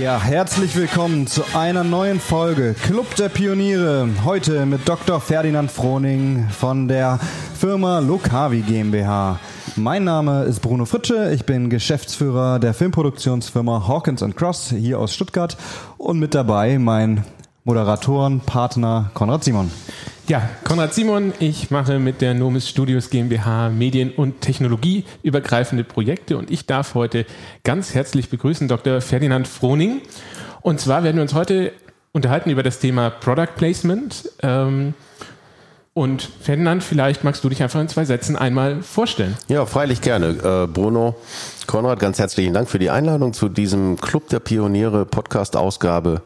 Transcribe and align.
Ja, 0.00 0.20
herzlich 0.20 0.76
willkommen 0.76 1.26
zu 1.26 1.42
einer 1.54 1.82
neuen 1.82 2.20
Folge 2.20 2.74
Club 2.74 3.14
der 3.16 3.30
Pioniere. 3.30 4.08
Heute 4.24 4.66
mit 4.66 4.86
Dr. 4.86 5.20
Ferdinand 5.20 5.70
Froning 5.70 6.48
von 6.50 6.86
der 6.86 7.18
Firma 7.58 8.00
Lokavi 8.00 8.60
GmbH. 8.60 9.38
Mein 9.76 10.04
Name 10.04 10.44
ist 10.44 10.60
Bruno 10.60 10.84
Fritsche, 10.84 11.32
ich 11.32 11.46
bin 11.46 11.70
Geschäftsführer 11.70 12.58
der 12.58 12.74
Filmproduktionsfirma 12.74 13.88
Hawkins 13.88 14.24
Cross 14.34 14.70
hier 14.76 14.98
aus 14.98 15.14
Stuttgart 15.14 15.56
und 15.96 16.18
mit 16.18 16.34
dabei 16.34 16.78
mein 16.78 17.24
Moderatorenpartner 17.66 19.10
Konrad 19.12 19.42
Simon. 19.42 19.72
Ja, 20.28 20.48
Konrad 20.62 20.94
Simon, 20.94 21.32
ich 21.40 21.72
mache 21.72 21.98
mit 21.98 22.20
der 22.20 22.32
Nomis 22.32 22.68
Studios 22.68 23.10
GmbH 23.10 23.70
Medien- 23.70 24.12
und 24.12 24.40
Technologieübergreifende 24.40 25.82
Projekte 25.82 26.36
und 26.36 26.48
ich 26.48 26.66
darf 26.66 26.94
heute 26.94 27.26
ganz 27.64 27.92
herzlich 27.92 28.30
begrüßen 28.30 28.68
Dr. 28.68 29.00
Ferdinand 29.00 29.48
Froning. 29.48 30.00
Und 30.62 30.80
zwar 30.80 31.02
werden 31.02 31.16
wir 31.16 31.22
uns 31.22 31.34
heute 31.34 31.72
unterhalten 32.12 32.50
über 32.50 32.62
das 32.62 32.78
Thema 32.78 33.10
Product 33.10 33.56
Placement. 33.56 34.30
Ähm, 34.44 34.94
und 35.92 36.22
Ferdinand, 36.22 36.84
vielleicht 36.84 37.24
magst 37.24 37.42
du 37.42 37.48
dich 37.48 37.64
einfach 37.64 37.80
in 37.80 37.88
zwei 37.88 38.04
Sätzen 38.04 38.36
einmal 38.36 38.80
vorstellen. 38.82 39.36
Ja, 39.48 39.66
freilich 39.66 40.02
gerne. 40.02 40.28
Äh, 40.28 40.66
Bruno, 40.68 41.16
Konrad, 41.66 41.98
ganz 41.98 42.20
herzlichen 42.20 42.54
Dank 42.54 42.68
für 42.68 42.78
die 42.78 42.90
Einladung 42.90 43.32
zu 43.32 43.48
diesem 43.48 43.96
Club 44.00 44.28
der 44.28 44.38
Pioniere 44.38 45.04
Podcast-Ausgabe 45.04 46.22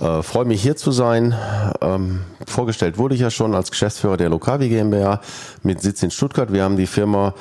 äh, 0.00 0.22
Freue 0.22 0.46
mich 0.46 0.62
hier 0.62 0.76
zu 0.76 0.92
sein. 0.92 1.34
Ähm, 1.80 2.20
vorgestellt 2.46 2.98
wurde 2.98 3.14
ich 3.14 3.20
ja 3.20 3.30
schon 3.30 3.54
als 3.54 3.70
Geschäftsführer 3.70 4.16
der 4.16 4.28
Lokavi 4.28 4.68
GmbH 4.68 5.20
mit 5.62 5.82
Sitz 5.82 6.02
in 6.02 6.10
Stuttgart. 6.10 6.52
Wir 6.52 6.64
haben 6.64 6.76
die 6.76 6.86
Firma 6.86 7.34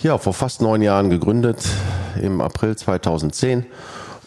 ja 0.00 0.18
vor 0.18 0.34
fast 0.34 0.60
neun 0.60 0.82
Jahren 0.82 1.08
gegründet 1.08 1.66
im 2.20 2.40
April 2.40 2.76
2010 2.76 3.66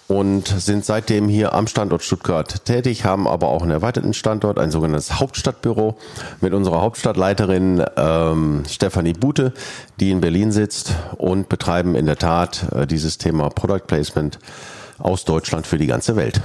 und 0.07 0.47
sind 0.47 0.85
seitdem 0.85 1.27
hier 1.27 1.53
am 1.53 1.67
Standort 1.67 2.01
Stuttgart 2.01 2.63
tätig, 2.63 3.03
haben 3.03 3.27
aber 3.27 3.49
auch 3.49 3.61
einen 3.61 3.71
erweiterten 3.71 4.13
Standort, 4.13 4.57
ein 4.57 4.71
sogenanntes 4.71 5.19
Hauptstadtbüro 5.19 5.97
mit 6.39 6.53
unserer 6.53 6.81
Hauptstadtleiterin 6.81 7.83
ähm, 7.97 8.63
Stefanie 8.69 9.13
Bute, 9.13 9.53
die 9.99 10.11
in 10.11 10.21
Berlin 10.21 10.53
sitzt 10.53 10.93
und 11.17 11.49
betreiben 11.49 11.95
in 11.95 12.05
der 12.05 12.17
Tat 12.17 12.67
äh, 12.73 12.87
dieses 12.87 13.17
Thema 13.17 13.49
Product 13.49 13.85
Placement 13.85 14.39
aus 14.97 15.25
Deutschland 15.25 15.67
für 15.67 15.77
die 15.77 15.87
ganze 15.87 16.15
Welt. 16.15 16.41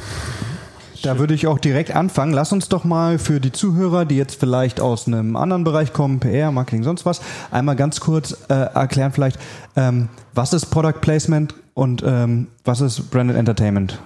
Da 1.02 1.18
würde 1.18 1.34
ich 1.34 1.48
auch 1.48 1.58
direkt 1.58 1.94
anfangen. 1.94 2.32
Lass 2.32 2.52
uns 2.52 2.68
doch 2.68 2.84
mal 2.84 3.18
für 3.18 3.40
die 3.40 3.50
Zuhörer, 3.50 4.04
die 4.04 4.16
jetzt 4.16 4.38
vielleicht 4.38 4.80
aus 4.80 5.08
einem 5.08 5.34
anderen 5.34 5.64
Bereich 5.64 5.92
kommen, 5.92 6.20
PR, 6.20 6.52
Marketing, 6.52 6.84
sonst 6.84 7.04
was, 7.04 7.20
einmal 7.50 7.74
ganz 7.74 7.98
kurz 7.98 8.36
äh, 8.48 8.54
erklären 8.54 9.10
vielleicht, 9.12 9.38
ähm, 9.74 10.08
was 10.32 10.52
ist 10.52 10.66
Product 10.66 11.00
Placement 11.00 11.54
und 11.74 12.04
ähm, 12.06 12.46
was 12.64 12.80
ist 12.80 13.10
Branded 13.10 13.36
Entertainment? 13.36 13.98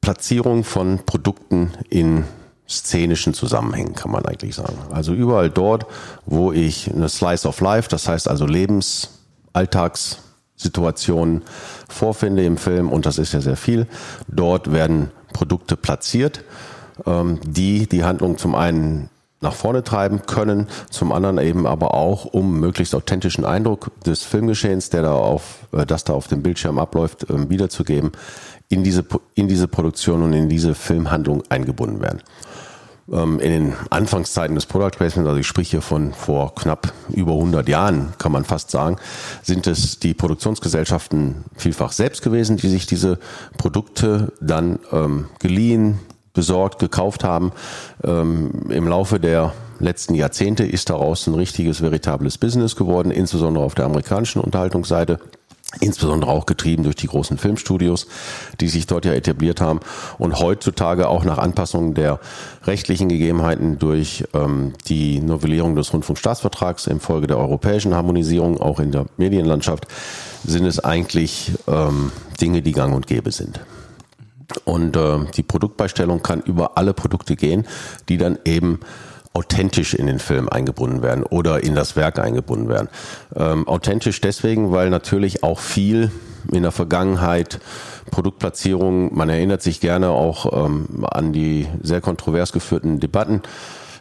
Platzierung 0.00 0.64
von 0.64 0.98
Produkten 1.06 1.70
in 1.88 2.24
szenischen 2.68 3.34
Zusammenhängen, 3.34 3.94
kann 3.94 4.10
man 4.10 4.26
eigentlich 4.26 4.56
sagen. 4.56 4.78
Also 4.90 5.12
überall 5.12 5.50
dort, 5.50 5.86
wo 6.26 6.52
ich 6.52 6.92
eine 6.92 7.08
Slice 7.08 7.46
of 7.46 7.60
Life, 7.60 7.88
das 7.88 8.08
heißt 8.08 8.28
also 8.28 8.46
Lebens, 8.46 9.20
Alltagssituationen 9.52 11.42
vorfinde 11.88 12.44
im 12.44 12.56
Film, 12.56 12.90
und 12.90 13.06
das 13.06 13.18
ist 13.18 13.34
ja 13.34 13.40
sehr 13.40 13.56
viel, 13.56 13.86
dort 14.26 14.72
werden 14.72 15.10
Produkte 15.32 15.76
platziert, 15.76 16.44
ähm, 17.06 17.40
die 17.44 17.86
die 17.86 18.04
Handlung 18.04 18.38
zum 18.38 18.54
einen 18.54 19.08
nach 19.42 19.54
vorne 19.54 19.82
treiben 19.82 20.22
können, 20.26 20.68
zum 20.88 21.12
anderen 21.12 21.38
eben 21.38 21.66
aber 21.66 21.94
auch, 21.94 22.24
um 22.26 22.60
möglichst 22.60 22.94
authentischen 22.94 23.44
Eindruck 23.44 23.90
des 24.04 24.22
Filmgeschehens, 24.22 24.88
der 24.90 25.02
da 25.02 25.14
auf, 25.14 25.66
äh, 25.72 25.84
das 25.84 26.04
da 26.04 26.12
auf 26.12 26.28
dem 26.28 26.42
Bildschirm 26.42 26.78
abläuft, 26.78 27.26
ähm, 27.28 27.50
wiederzugeben, 27.50 28.12
in 28.68 28.84
diese, 28.84 29.04
in 29.34 29.48
diese 29.48 29.68
Produktion 29.68 30.22
und 30.22 30.32
in 30.32 30.48
diese 30.48 30.74
Filmhandlung 30.74 31.42
eingebunden 31.48 32.00
werden. 32.00 32.22
Ähm, 33.12 33.40
in 33.40 33.50
den 33.50 33.72
Anfangszeiten 33.90 34.54
des 34.54 34.66
Product 34.66 34.96
Placement, 34.96 35.28
also 35.28 35.38
ich 35.38 35.46
spreche 35.46 35.72
hier 35.72 35.82
von 35.82 36.12
vor 36.12 36.54
knapp 36.54 36.92
über 37.10 37.32
100 37.32 37.68
Jahren, 37.68 38.14
kann 38.18 38.32
man 38.32 38.44
fast 38.44 38.70
sagen, 38.70 38.96
sind 39.42 39.66
es 39.66 39.98
die 39.98 40.14
Produktionsgesellschaften 40.14 41.44
vielfach 41.56 41.92
selbst 41.92 42.22
gewesen, 42.22 42.56
die 42.56 42.68
sich 42.68 42.86
diese 42.86 43.18
Produkte 43.58 44.32
dann 44.40 44.78
ähm, 44.92 45.26
geliehen, 45.40 45.98
besorgt, 46.32 46.78
gekauft 46.78 47.22
haben. 47.22 47.52
Ähm, 48.02 48.70
Im 48.70 48.88
Laufe 48.88 49.20
der 49.20 49.52
letzten 49.78 50.14
Jahrzehnte 50.14 50.64
ist 50.64 50.88
daraus 50.88 51.26
ein 51.26 51.34
richtiges, 51.34 51.82
veritables 51.82 52.38
Business 52.38 52.76
geworden, 52.76 53.10
insbesondere 53.10 53.64
auf 53.64 53.74
der 53.74 53.84
amerikanischen 53.84 54.40
Unterhaltungsseite 54.40 55.18
insbesondere 55.80 56.30
auch 56.30 56.46
getrieben 56.46 56.84
durch 56.84 56.96
die 56.96 57.06
großen 57.06 57.38
Filmstudios, 57.38 58.06
die 58.60 58.68
sich 58.68 58.86
dort 58.86 59.04
ja 59.04 59.12
etabliert 59.12 59.60
haben 59.60 59.80
und 60.18 60.38
heutzutage 60.38 61.08
auch 61.08 61.24
nach 61.24 61.38
Anpassung 61.38 61.94
der 61.94 62.20
rechtlichen 62.64 63.08
Gegebenheiten 63.08 63.78
durch 63.78 64.24
ähm, 64.34 64.74
die 64.88 65.20
Novellierung 65.20 65.74
des 65.74 65.92
Rundfunkstaatsvertrags 65.92 66.86
infolge 66.86 67.26
der 67.26 67.38
europäischen 67.38 67.94
Harmonisierung 67.94 68.60
auch 68.60 68.80
in 68.80 68.92
der 68.92 69.06
Medienlandschaft 69.16 69.86
sind 70.44 70.66
es 70.66 70.80
eigentlich 70.80 71.52
ähm, 71.68 72.12
Dinge, 72.40 72.62
die 72.62 72.72
gang 72.72 72.94
und 72.94 73.06
gäbe 73.06 73.30
sind. 73.30 73.60
Und 74.64 74.96
äh, 74.96 75.18
die 75.36 75.42
Produktbeistellung 75.42 76.22
kann 76.22 76.42
über 76.42 76.76
alle 76.76 76.92
Produkte 76.92 77.36
gehen, 77.36 77.66
die 78.08 78.18
dann 78.18 78.38
eben 78.44 78.80
authentisch 79.34 79.94
in 79.94 80.06
den 80.06 80.18
Film 80.18 80.48
eingebunden 80.48 81.02
werden 81.02 81.24
oder 81.24 81.62
in 81.62 81.74
das 81.74 81.96
Werk 81.96 82.18
eingebunden 82.18 82.68
werden. 82.68 82.88
Ähm, 83.34 83.66
authentisch 83.66 84.20
deswegen, 84.20 84.72
weil 84.72 84.90
natürlich 84.90 85.42
auch 85.42 85.58
viel 85.58 86.10
in 86.50 86.62
der 86.62 86.72
Vergangenheit 86.72 87.60
Produktplatzierung, 88.10 89.14
man 89.14 89.28
erinnert 89.28 89.62
sich 89.62 89.80
gerne 89.80 90.10
auch 90.10 90.66
ähm, 90.66 91.06
an 91.08 91.32
die 91.32 91.66
sehr 91.82 92.00
kontrovers 92.00 92.52
geführten 92.52 93.00
Debatten 93.00 93.42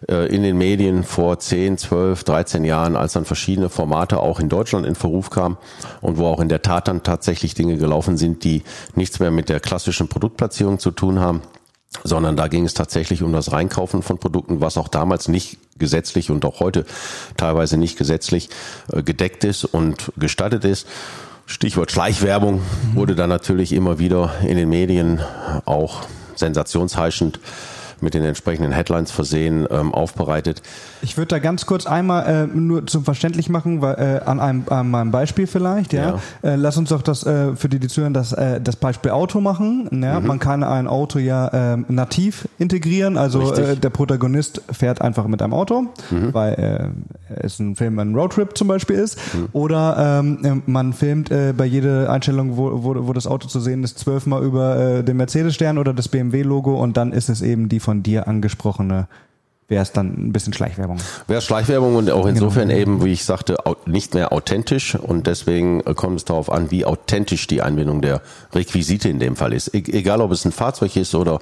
äh, 0.10 0.34
in 0.34 0.44
den 0.44 0.58
Medien 0.58 1.04
vor 1.04 1.40
10, 1.40 1.78
12, 1.78 2.24
13 2.24 2.66
Jahren, 2.66 2.96
als 2.96 3.14
dann 3.14 3.26
verschiedene 3.26 3.70
Formate 3.70 4.20
auch 4.20 4.40
in 4.40 4.50
Deutschland 4.50 4.86
in 4.86 4.96
Verruf 4.96 5.30
kamen 5.30 5.58
und 6.02 6.18
wo 6.18 6.26
auch 6.26 6.40
in 6.40 6.50
der 6.50 6.62
Tat 6.62 6.88
dann 6.88 7.04
tatsächlich 7.04 7.54
Dinge 7.54 7.78
gelaufen 7.78 8.18
sind, 8.18 8.44
die 8.44 8.64
nichts 8.96 9.20
mehr 9.20 9.32
mit 9.32 9.50
der 9.50 9.60
klassischen 9.60 10.08
Produktplatzierung 10.08 10.80
zu 10.80 10.92
tun 10.92 11.20
haben 11.20 11.42
sondern 12.04 12.36
da 12.36 12.48
ging 12.48 12.66
es 12.66 12.74
tatsächlich 12.74 13.22
um 13.22 13.34
das 13.34 13.52
Reinkaufen 13.52 14.02
von 14.02 14.18
Produkten, 14.18 14.62
was 14.62 14.78
auch 14.78 14.88
damals 14.88 15.28
nicht 15.28 15.58
gesetzlich 15.78 16.32
und 16.32 16.46
auch 16.46 16.60
heute 16.60 16.86
teilweise 17.38 17.78
nicht 17.78 17.98
gesetzlich 17.98 18.50
äh, 18.92 19.04
gedeckt 19.04 19.44
ist 19.44 19.66
und 19.66 20.12
gestattet 20.18 20.64
ist. 20.64 20.88
Stichwort 21.46 21.92
Schleichwerbung 21.92 22.62
wurde 22.94 23.16
dann 23.16 23.30
natürlich 23.30 23.74
immer 23.74 24.00
wieder 24.00 24.36
in 24.42 24.56
den 24.56 24.70
Medien 24.70 25.22
auch 25.66 26.04
sensationsheischend 26.36 27.40
mit 28.02 28.14
den 28.14 28.24
entsprechenden 28.24 28.72
Headlines 28.72 29.12
versehen, 29.12 29.68
ähm, 29.70 29.94
aufbereitet. 29.94 30.62
Ich 31.02 31.18
würde 31.18 31.28
da 31.28 31.40
ganz 31.40 31.66
kurz 31.66 31.86
einmal 31.86 32.26
äh, 32.28 32.48
nur 32.48 32.86
zum 32.88 33.04
Verständlich 33.04 33.50
machen, 33.50 33.82
weil, 33.82 33.96
äh, 33.96 34.26
an, 34.26 34.40
einem, 34.40 34.64
an 34.70 34.90
meinem 34.90 35.12
Beispiel 35.12 35.48
vielleicht. 35.48 35.94
Ja, 35.94 36.20
ja. 36.44 36.52
Äh, 36.52 36.56
lass 36.56 36.78
uns 36.78 36.90
doch 36.90 37.02
das 37.02 37.26
äh, 37.26 37.56
für 37.56 37.70
die, 37.70 37.80
die 37.80 37.88
zuhören, 37.88 38.14
das, 38.14 38.34
äh, 38.34 38.62
das 38.62 38.76
Beispiel 38.76 39.12
Auto 39.12 39.42
machen. 39.42 39.90
Ja? 40.04 40.20
Mhm. 40.20 40.28
Man 40.28 40.40
kann 40.40 40.64
ein 40.64 40.88
Auto 40.88 41.20
ja 41.20 41.74
äh, 41.74 41.78
nativ 41.88 42.48
integrieren, 42.60 43.18
also 43.18 43.54
äh, 43.54 43.76
der 43.76 43.90
Protagonist 43.90 44.62
fährt 44.72 45.02
einfach 45.02 45.28
mit 45.28 45.42
einem 45.42 45.54
Auto, 45.54 45.88
mhm. 46.10 46.34
weil 46.34 46.54
äh, 46.54 47.36
es 47.42 47.60
ein 47.60 47.76
Film 47.76 48.00
ein 48.00 48.16
Roadtrip 48.16 48.58
zum 48.58 48.68
Beispiel 48.68 48.98
ist. 48.98 49.18
Mhm. 49.34 49.50
Oder 49.54 50.22
ähm, 50.22 50.64
man 50.66 50.94
filmt 50.94 51.32
äh, 51.32 51.54
bei 51.56 51.66
jeder 51.66 52.10
Einstellung, 52.10 52.58
wo, 52.58 52.84
wo, 52.84 53.08
wo 53.08 53.14
das 53.14 53.28
Auto 53.28 53.48
zu 53.48 53.60
sehen 53.60 53.84
ist, 53.84 54.00
zwölfmal 54.00 54.44
über 54.44 54.78
äh, 54.78 55.04
den 55.04 55.18
Mercedes-Stern 55.18 55.78
oder 55.78 55.94
das 55.94 56.08
BMW-Logo 56.08 56.76
und 56.82 56.98
dann 56.98 57.12
ist 57.12 57.30
es 57.30 57.42
eben 57.42 57.70
die 57.70 57.80
von 57.80 57.91
von 57.92 58.04
dir 58.04 58.26
angesprochene 58.26 59.10
wäre 59.68 59.84
es 59.84 59.92
dann 59.92 60.08
ein 60.08 60.32
bisschen 60.32 60.54
Schleichwerbung. 60.54 60.98
Wäre 61.28 61.42
Schleichwerbung 61.42 61.98
und 61.98 62.10
auch 62.10 62.26
insofern 62.26 62.70
genau. 62.70 62.80
eben, 62.80 63.04
wie 63.04 63.12
ich 63.12 63.26
sagte, 63.26 63.58
nicht 63.86 64.14
mehr 64.14 64.32
authentisch 64.32 64.96
und 64.96 65.28
deswegen 65.28 65.82
äh, 65.82 65.94
kommt 65.94 66.16
es 66.16 66.24
darauf 66.24 66.50
an, 66.50 66.72
wie 66.72 66.86
authentisch 66.86 67.48
die 67.48 67.62
Einbindung 67.62 68.02
der 68.02 68.22
Requisite 68.54 69.10
in 69.10 69.20
dem 69.20 69.36
Fall 69.36 69.52
ist. 69.52 69.76
E 69.76 69.84
egal, 69.92 70.22
ob 70.22 70.32
es 70.32 70.46
ein 70.46 70.54
Fahrzeug 70.54 70.96
ist 70.96 71.14
oder 71.16 71.40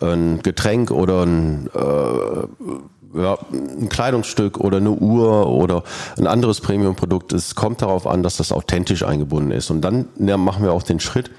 ein 0.00 0.40
Getränk 0.42 0.90
oder 0.90 1.26
ein, 1.26 1.68
äh, 1.74 3.18
ja, 3.18 3.38
ein 3.52 3.90
Kleidungsstück 3.90 4.56
oder 4.60 4.78
eine 4.78 4.92
Uhr 4.92 5.46
oder 5.46 5.82
ein 6.16 6.26
anderes 6.26 6.62
Premium-Produkt. 6.62 7.34
Es 7.34 7.54
kommt 7.54 7.82
darauf 7.82 8.06
an, 8.06 8.22
dass 8.22 8.38
das 8.38 8.50
authentisch 8.50 9.02
eingebunden 9.02 9.50
ist. 9.50 9.68
Und 9.68 9.82
dann 9.82 10.06
ja, 10.16 10.38
machen 10.38 10.64
wir 10.64 10.72
auch 10.72 10.84
den 10.84 11.00
Schritt, 11.00 11.30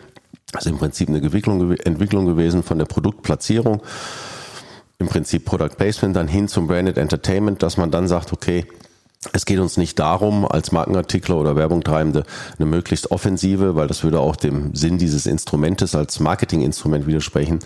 das 0.52 0.66
ist 0.66 0.72
im 0.72 0.78
Prinzip 0.78 1.10
eine 1.10 1.20
Entwicklung, 1.20 1.72
Entwicklung 1.78 2.26
gewesen 2.26 2.64
von 2.64 2.78
der 2.78 2.86
Produktplatzierung, 2.86 3.82
im 5.00 5.08
Prinzip 5.08 5.46
Product 5.46 5.76
Placement, 5.78 6.16
dann 6.16 6.28
hin 6.28 6.48
zum 6.48 6.68
Branded 6.68 6.98
Entertainment, 6.98 7.64
dass 7.64 7.78
man 7.78 7.90
dann 7.90 8.08
sagt, 8.08 8.34
okay, 8.34 8.66
es 9.34 9.46
geht 9.46 9.60
uns 9.60 9.78
nicht 9.78 10.00
darum, 10.00 10.46
als 10.46 10.72
Markenartikler 10.72 11.38
oder 11.38 11.56
Werbungtreibende 11.56 12.24
eine 12.58 12.66
möglichst 12.66 13.12
offensive, 13.12 13.76
weil 13.76 13.88
das 13.88 14.04
würde 14.04 14.20
auch 14.20 14.36
dem 14.36 14.74
Sinn 14.74 14.98
dieses 14.98 15.28
Instrumentes 15.28 15.94
als 15.94 16.20
Marketinginstrument 16.20 17.06
widersprechen, 17.06 17.60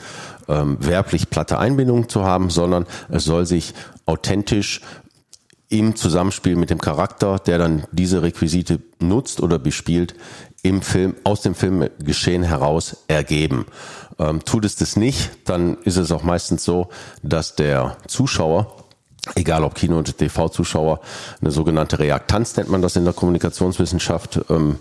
ähm, 0.50 0.78
werblich 0.82 1.30
platte 1.30 1.58
Einbindung 1.58 2.10
zu 2.10 2.26
haben, 2.26 2.50
sondern 2.50 2.86
es 3.10 3.24
soll 3.24 3.46
sich 3.46 3.74
authentisch 4.06 4.82
im 5.70 5.96
Zusammenspiel 5.96 6.58
mit 6.58 6.70
dem 6.70 6.80
Charakter, 6.80 7.40
der 7.40 7.58
dann 7.58 7.86
diese 7.92 8.22
Requisite 8.22 8.82
nutzt 9.00 9.42
oder 9.42 9.58
bespielt, 9.58 10.14
im 10.66 10.82
Film, 10.82 11.16
aus 11.24 11.42
dem 11.42 11.54
Filmgeschehen 11.54 12.42
heraus 12.42 12.98
ergeben. 13.08 13.68
Ähm, 14.18 14.44
tut 14.44 14.66
es 14.66 14.76
das 14.76 14.96
nicht, 14.96 15.30
dann 15.46 15.78
ist 15.84 15.98
es 15.98 16.12
auch 16.12 16.24
meistens 16.24 16.66
so, 16.66 16.90
dass 17.22 17.56
der 17.56 17.98
Zuschauer 18.08 18.76
egal 19.34 19.64
ob 19.64 19.74
Kino- 19.74 19.98
und 19.98 20.20
TV-Zuschauer, 20.20 21.00
eine 21.42 21.50
sogenannte 21.50 21.98
Reaktanz 21.98 22.56
nennt 22.58 22.70
man 22.70 22.84
das 22.84 22.96
in 22.96 23.06
der 23.06 23.14
Kommunikationswissenschaft, 23.14 24.40
ähm, 24.52 24.78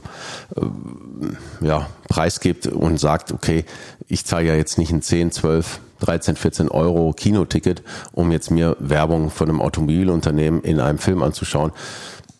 äh, 0.54 1.66
ja, 1.66 1.86
preisgibt 2.10 2.66
und 2.66 3.00
sagt, 3.00 3.32
okay, 3.32 3.64
ich 4.06 4.26
zahle 4.26 4.48
ja 4.48 4.54
jetzt 4.54 4.76
nicht 4.76 4.92
ein 4.92 5.00
10, 5.00 5.32
12, 5.32 5.80
13, 6.00 6.36
14 6.36 6.68
Euro 6.68 7.14
Kinoticket, 7.14 7.82
um 8.12 8.30
jetzt 8.32 8.50
mir 8.50 8.76
Werbung 8.80 9.30
von 9.30 9.48
einem 9.48 9.62
Automobilunternehmen 9.62 10.60
in 10.60 10.78
einem 10.78 10.98
Film 10.98 11.22
anzuschauen, 11.22 11.72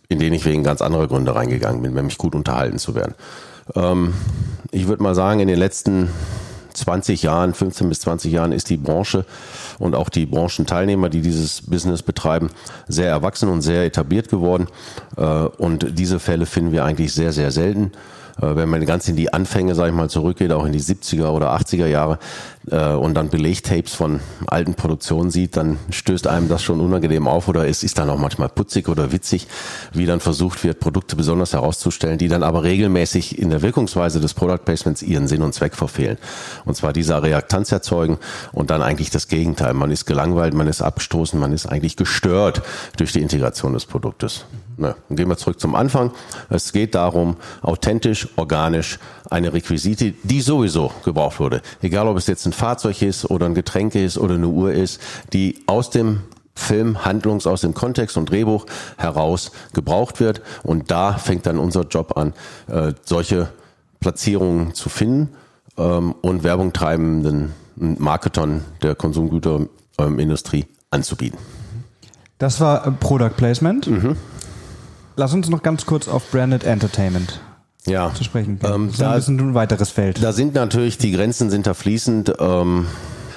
in 0.08 0.18
den 0.18 0.32
ich 0.32 0.44
wegen 0.44 0.62
ganz 0.62 0.82
anderer 0.82 1.08
Gründe 1.08 1.34
reingegangen 1.34 1.82
bin, 1.82 1.94
nämlich 1.94 2.18
gut 2.18 2.34
unterhalten 2.34 2.78
zu 2.78 2.94
werden. 2.94 3.14
Ähm, 3.74 4.14
ich 4.70 4.88
würde 4.88 5.02
mal 5.02 5.14
sagen, 5.14 5.40
in 5.40 5.48
den 5.48 5.58
letzten 5.58 6.10
20 6.74 7.22
Jahren, 7.22 7.54
15 7.54 7.88
bis 7.88 8.00
20 8.00 8.32
Jahren 8.32 8.52
ist 8.52 8.68
die 8.68 8.76
Branche 8.76 9.24
und 9.78 9.94
auch 9.94 10.08
die 10.08 10.26
Branchenteilnehmer, 10.26 11.08
die 11.08 11.20
dieses 11.20 11.62
Business 11.62 12.02
betreiben, 12.02 12.50
sehr 12.88 13.08
erwachsen 13.08 13.48
und 13.48 13.62
sehr 13.62 13.84
etabliert 13.84 14.28
geworden. 14.28 14.66
Äh, 15.16 15.22
und 15.22 15.98
diese 15.98 16.18
Fälle 16.18 16.46
finden 16.46 16.72
wir 16.72 16.84
eigentlich 16.84 17.12
sehr, 17.12 17.32
sehr 17.32 17.50
selten. 17.50 17.92
Äh, 18.40 18.56
wenn 18.56 18.68
man 18.68 18.84
ganz 18.84 19.08
in 19.08 19.16
die 19.16 19.32
Anfänge, 19.32 19.74
sage 19.74 19.90
ich 19.90 19.96
mal, 19.96 20.10
zurückgeht, 20.10 20.52
auch 20.52 20.66
in 20.66 20.72
die 20.72 20.80
70er 20.80 21.28
oder 21.28 21.54
80er 21.54 21.86
Jahre 21.86 22.18
äh, 22.70 22.92
und 22.92 23.14
dann 23.14 23.28
Belegtapes 23.28 23.94
von 23.94 24.20
alten 24.46 24.74
Produktionen 24.74 25.30
sieht, 25.30 25.56
dann 25.56 25.78
stößt 25.90 26.26
einem 26.26 26.48
das 26.48 26.62
schon 26.62 26.80
unangenehm 26.80 27.28
auf 27.28 27.48
oder 27.48 27.68
es 27.68 27.82
ist 27.82 27.98
dann 27.98 28.10
auch 28.10 28.18
manchmal 28.18 28.48
putzig 28.48 28.88
oder 28.88 29.12
witzig, 29.12 29.48
wie 29.92 30.06
dann 30.06 30.20
versucht 30.20 30.64
wird, 30.64 30.80
Produkte 30.80 31.16
besonders 31.16 31.52
herauszustellen, 31.52 32.18
die 32.18 32.28
dann 32.28 32.42
aber 32.42 32.62
regelmäßig 32.62 33.38
in 33.38 33.50
der 33.50 33.62
Wirkungsweise 33.62 34.20
des 34.20 34.34
Product 34.34 34.64
Placements 34.64 35.02
ihren 35.02 35.28
Sinn 35.28 35.42
und 35.42 35.54
Zweck 35.54 35.74
verfehlen. 35.74 36.18
Und 36.64 36.76
zwar 36.76 36.92
dieser 36.92 37.22
Reaktanz 37.22 37.72
erzeugen 37.72 38.18
und 38.52 38.70
dann 38.70 38.82
eigentlich 38.82 39.10
das 39.10 39.28
Gegenteil. 39.28 39.74
Man 39.74 39.90
ist 39.90 40.06
gelangweilt, 40.06 40.54
man 40.54 40.66
ist 40.66 40.82
abgestoßen, 40.82 41.38
man 41.38 41.52
ist 41.52 41.66
eigentlich 41.66 41.96
gestört 41.96 42.62
durch 42.96 43.12
die 43.12 43.20
Integration 43.20 43.72
des 43.72 43.86
Produktes. 43.86 44.44
Dann 44.76 44.94
gehen 45.10 45.28
wir 45.28 45.36
zurück 45.36 45.60
zum 45.60 45.74
Anfang. 45.74 46.10
Es 46.50 46.72
geht 46.72 46.94
darum, 46.94 47.36
authentisch, 47.62 48.28
organisch 48.36 48.98
eine 49.30 49.52
Requisite, 49.52 50.14
die 50.22 50.40
sowieso 50.40 50.92
gebraucht 51.04 51.40
wurde, 51.40 51.62
egal 51.82 52.08
ob 52.08 52.16
es 52.16 52.26
jetzt 52.26 52.46
ein 52.46 52.52
Fahrzeug 52.54 53.02
ist 53.02 53.30
oder 53.30 53.46
ein 53.46 53.54
Getränk 53.54 53.94
ist 53.94 54.18
oder 54.18 54.34
eine 54.34 54.48
Uhr 54.48 54.72
ist, 54.72 55.00
die 55.32 55.62
aus 55.66 55.90
dem 55.90 56.20
Film, 56.54 57.04
Handlungs 57.04 57.46
aus 57.46 57.62
dem 57.62 57.74
Kontext 57.74 58.16
und 58.16 58.30
Drehbuch 58.30 58.66
heraus 58.96 59.50
gebraucht 59.72 60.20
wird. 60.20 60.40
Und 60.62 60.90
da 60.90 61.14
fängt 61.14 61.46
dann 61.46 61.58
unser 61.58 61.82
Job 61.82 62.16
an, 62.16 62.32
äh, 62.68 62.92
solche 63.04 63.48
Platzierungen 64.00 64.74
zu 64.74 64.88
finden 64.88 65.30
ähm, 65.76 66.14
und 66.20 66.44
Werbung 66.44 66.72
treibenden 66.72 67.52
Marketern 67.76 68.64
der 68.82 68.94
Konsumgüterindustrie 68.94 70.66
anzubieten. 70.90 71.38
Das 72.38 72.60
war 72.60 72.88
Product 72.92 73.36
Placement. 73.36 73.86
Mhm. 73.88 74.16
Lass 75.16 75.32
uns 75.32 75.48
noch 75.48 75.62
ganz 75.62 75.86
kurz 75.86 76.08
auf 76.08 76.30
Branded 76.30 76.64
Entertainment 76.64 77.40
ja. 77.86 78.12
zu 78.14 78.24
sprechen. 78.24 78.58
Ähm, 78.64 78.88
das 78.88 78.94
ist 78.94 79.28
ein 79.28 79.36
bisschen 79.36 79.50
ein 79.50 79.54
weiteres 79.54 79.90
Feld. 79.90 80.22
Da 80.22 80.32
sind 80.32 80.54
natürlich, 80.54 80.98
die 80.98 81.12
Grenzen 81.12 81.50
sind 81.50 81.66
da 81.66 81.74
fließend. 81.74 82.34
Ähm, 82.38 82.86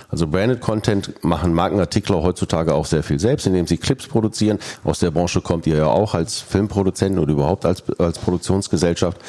also 0.09 0.27
Branded 0.27 0.61
Content 0.61 1.23
machen 1.23 1.53
Markenartikler 1.53 2.23
heutzutage 2.23 2.73
auch 2.73 2.85
sehr 2.85 3.03
viel 3.03 3.19
selbst, 3.19 3.45
indem 3.45 3.67
sie 3.67 3.77
Clips 3.77 4.07
produzieren. 4.07 4.57
Aus 4.83 4.99
der 4.99 5.11
Branche 5.11 5.41
kommt 5.41 5.67
ihr 5.67 5.77
ja 5.77 5.88
auch 5.88 6.13
als 6.13 6.39
Filmproduzenten 6.39 7.19
oder 7.19 7.33
überhaupt 7.33 7.65
als, 7.65 7.83
als 7.99 8.17
Produktionsgesellschaft. 8.19 9.19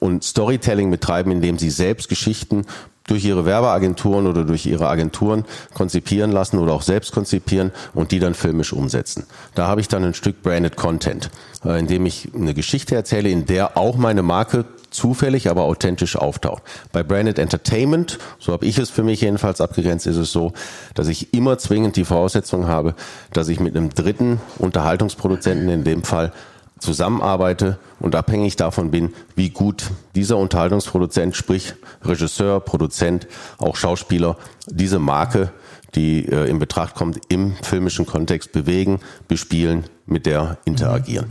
Und 0.00 0.24
Storytelling 0.24 0.90
betreiben, 0.90 1.30
indem 1.30 1.58
sie 1.58 1.70
selbst 1.70 2.08
Geschichten 2.08 2.66
durch 3.08 3.24
ihre 3.24 3.44
Werbeagenturen 3.44 4.26
oder 4.26 4.44
durch 4.44 4.66
ihre 4.66 4.88
Agenturen 4.88 5.44
konzipieren 5.74 6.30
lassen 6.30 6.58
oder 6.58 6.72
auch 6.72 6.82
selbst 6.82 7.12
konzipieren 7.12 7.72
und 7.94 8.12
die 8.12 8.20
dann 8.20 8.34
filmisch 8.34 8.72
umsetzen. 8.72 9.24
Da 9.54 9.66
habe 9.66 9.80
ich 9.80 9.88
dann 9.88 10.04
ein 10.04 10.14
Stück 10.14 10.42
Branded 10.42 10.76
Content, 10.76 11.30
äh, 11.64 11.78
in 11.80 11.88
dem 11.88 12.06
ich 12.06 12.28
eine 12.34 12.54
Geschichte 12.54 12.94
erzähle, 12.94 13.30
in 13.30 13.46
der 13.46 13.76
auch 13.76 13.96
meine 13.96 14.22
Marke 14.22 14.64
zufällig, 14.90 15.50
aber 15.50 15.62
authentisch 15.62 16.16
auftaucht. 16.16 16.62
Bei 16.92 17.02
Branded 17.02 17.38
Entertainment, 17.38 18.18
so 18.38 18.52
habe 18.52 18.66
ich 18.66 18.78
es 18.78 18.90
für 18.90 19.02
mich 19.02 19.20
jedenfalls 19.20 19.60
abgegrenzt, 19.60 20.06
ist 20.06 20.16
es 20.16 20.32
so, 20.32 20.52
dass 20.94 21.08
ich 21.08 21.34
immer 21.34 21.58
zwingend 21.58 21.96
die 21.96 22.04
Voraussetzung 22.04 22.68
habe, 22.68 22.94
dass 23.32 23.48
ich 23.48 23.60
mit 23.60 23.76
einem 23.76 23.90
dritten 23.90 24.40
Unterhaltungsproduzenten 24.58 25.68
in 25.68 25.84
dem 25.84 26.04
Fall 26.04 26.32
zusammenarbeite 26.78 27.78
und 28.00 28.14
abhängig 28.14 28.56
davon 28.56 28.90
bin, 28.90 29.14
wie 29.36 29.50
gut 29.50 29.90
dieser 30.14 30.36
Unterhaltungsproduzent, 30.36 31.36
sprich 31.36 31.74
Regisseur, 32.02 32.60
Produzent, 32.60 33.26
auch 33.58 33.76
Schauspieler, 33.76 34.36
diese 34.66 34.98
Marke, 34.98 35.50
die 35.94 36.26
äh, 36.26 36.48
in 36.48 36.58
Betracht 36.58 36.94
kommt, 36.94 37.20
im 37.28 37.54
filmischen 37.62 38.06
Kontext 38.06 38.52
bewegen, 38.52 39.00
bespielen, 39.26 39.84
mit 40.06 40.26
der 40.26 40.58
interagieren. 40.64 41.26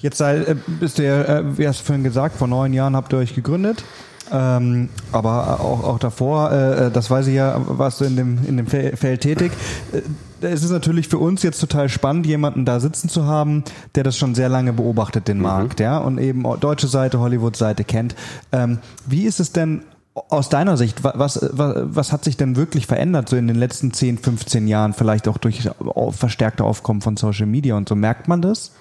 Jetzt 0.00 0.18
sei, 0.18 0.38
äh, 0.38 0.56
bist 0.66 0.98
du 0.98 1.04
ja, 1.04 1.22
äh, 1.22 1.58
wie 1.58 1.66
hast 1.66 1.80
du 1.80 1.84
vorhin 1.84 2.04
gesagt, 2.04 2.36
vor 2.36 2.48
neun 2.48 2.72
Jahren 2.72 2.94
habt 2.94 3.12
ihr 3.12 3.18
euch 3.18 3.34
gegründet. 3.34 3.84
Ähm, 4.32 4.88
aber 5.12 5.60
auch, 5.60 5.84
auch 5.84 5.98
davor, 5.98 6.52
äh, 6.52 6.86
äh, 6.86 6.90
das 6.90 7.10
weiß 7.10 7.26
ich 7.28 7.34
ja, 7.34 7.60
warst 7.66 8.00
du 8.00 8.04
in 8.04 8.16
dem, 8.16 8.38
in 8.46 8.56
dem 8.56 8.66
Feld 8.66 9.20
tätig. 9.20 9.52
Äh, 9.92 10.02
es 10.40 10.62
ist 10.62 10.70
natürlich 10.70 11.08
für 11.08 11.18
uns 11.18 11.42
jetzt 11.42 11.58
total 11.58 11.88
spannend, 11.88 12.26
jemanden 12.26 12.64
da 12.64 12.78
sitzen 12.78 13.08
zu 13.08 13.26
haben, 13.26 13.64
der 13.94 14.04
das 14.04 14.16
schon 14.16 14.34
sehr 14.34 14.48
lange 14.48 14.72
beobachtet, 14.72 15.26
den 15.26 15.38
mhm. 15.38 15.44
Markt, 15.44 15.80
ja, 15.80 15.98
und 15.98 16.18
eben 16.18 16.44
deutsche 16.60 16.86
Seite, 16.86 17.18
Hollywood-Seite 17.18 17.84
kennt. 17.84 18.14
Ähm, 18.52 18.78
wie 19.06 19.24
ist 19.24 19.40
es 19.40 19.52
denn 19.52 19.82
aus 20.28 20.48
deiner 20.48 20.76
Sicht, 20.76 21.04
was, 21.04 21.40
was, 21.52 21.76
was 21.82 22.12
hat 22.12 22.24
sich 22.24 22.36
denn 22.36 22.56
wirklich 22.56 22.86
verändert 22.86 23.28
so 23.28 23.36
in 23.36 23.46
den 23.46 23.56
letzten 23.56 23.92
10, 23.92 24.18
15 24.18 24.68
Jahren, 24.68 24.92
vielleicht 24.92 25.28
auch 25.28 25.38
durch 25.38 25.68
verstärkte 26.10 26.64
Aufkommen 26.64 27.00
von 27.00 27.16
Social 27.16 27.46
Media 27.46 27.76
und 27.76 27.88
so? 27.88 27.94
Merkt 27.94 28.28
man 28.28 28.42
das? 28.42 28.72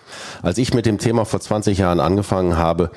Als 0.42 0.58
ich 0.58 0.74
mit 0.74 0.86
dem 0.86 0.98
Thema 0.98 1.26
vor 1.26 1.40
20 1.40 1.78
Jahren 1.78 2.00
angefangen 2.00 2.58
habe, 2.58 2.92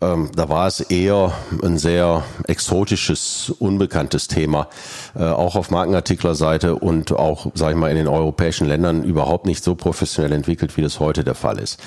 ähm, 0.00 0.30
da 0.34 0.48
war 0.48 0.66
es 0.66 0.80
eher 0.80 1.32
ein 1.62 1.78
sehr 1.78 2.24
exotisches, 2.46 3.50
unbekanntes 3.58 4.28
Thema, 4.28 4.68
äh, 5.14 5.24
auch 5.24 5.56
auf 5.56 5.70
Markenartiklerseite 5.70 6.76
und 6.76 7.12
auch, 7.12 7.48
sage 7.54 7.72
ich 7.72 7.78
mal, 7.78 7.90
in 7.90 7.96
den 7.96 8.08
europäischen 8.08 8.66
Ländern 8.66 9.04
überhaupt 9.04 9.46
nicht 9.46 9.62
so 9.62 9.74
professionell 9.74 10.32
entwickelt, 10.32 10.76
wie 10.76 10.82
das 10.82 11.00
heute 11.00 11.24
der 11.24 11.34
Fall 11.34 11.58
ist. 11.58 11.80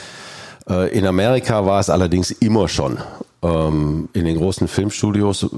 Äh, 0.70 0.96
in 0.98 1.06
Amerika 1.06 1.66
war 1.66 1.80
es 1.80 1.90
allerdings 1.90 2.32
immer 2.32 2.68
schon 2.68 3.00
ähm, 3.42 4.10
in 4.14 4.26
den 4.26 4.38
großen 4.38 4.68
Filmstudios 4.68 5.50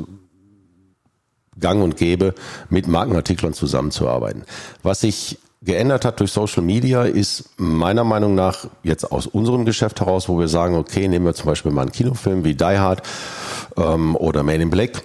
gang 1.62 1.84
und 1.84 1.98
gäbe, 1.98 2.34
mit 2.70 2.88
Markenartiklern 2.88 3.54
zusammenzuarbeiten. 3.54 4.44
Was 4.84 5.02
sich 5.02 5.38
geändert 5.62 6.06
hat 6.06 6.20
durch 6.20 6.32
Social 6.32 6.64
Media, 6.64 7.04
ist 7.04 7.50
meiner 7.58 8.04
Meinung 8.04 8.36
nach 8.36 8.66
jetzt 8.84 9.12
aus 9.12 9.28
unserem 9.28 9.66
Geschäft 9.66 10.00
heraus, 10.00 10.28
wo 10.28 10.40
wir 10.40 10.48
sagen, 10.48 10.76
okay, 10.76 11.08
nehmen 11.08 11.26
wir 11.26 11.34
zum 11.34 11.46
Beispiel 11.46 11.72
mal 11.72 11.84
einen 11.84 11.92
Kinofilm 11.92 12.44
wie 12.44 12.56
Die 12.56 12.64
Hard 12.64 13.04
ähm, 13.78 14.16
oder 14.16 14.44
Man 14.44 14.62
in 14.62 14.70
Black, 14.72 15.04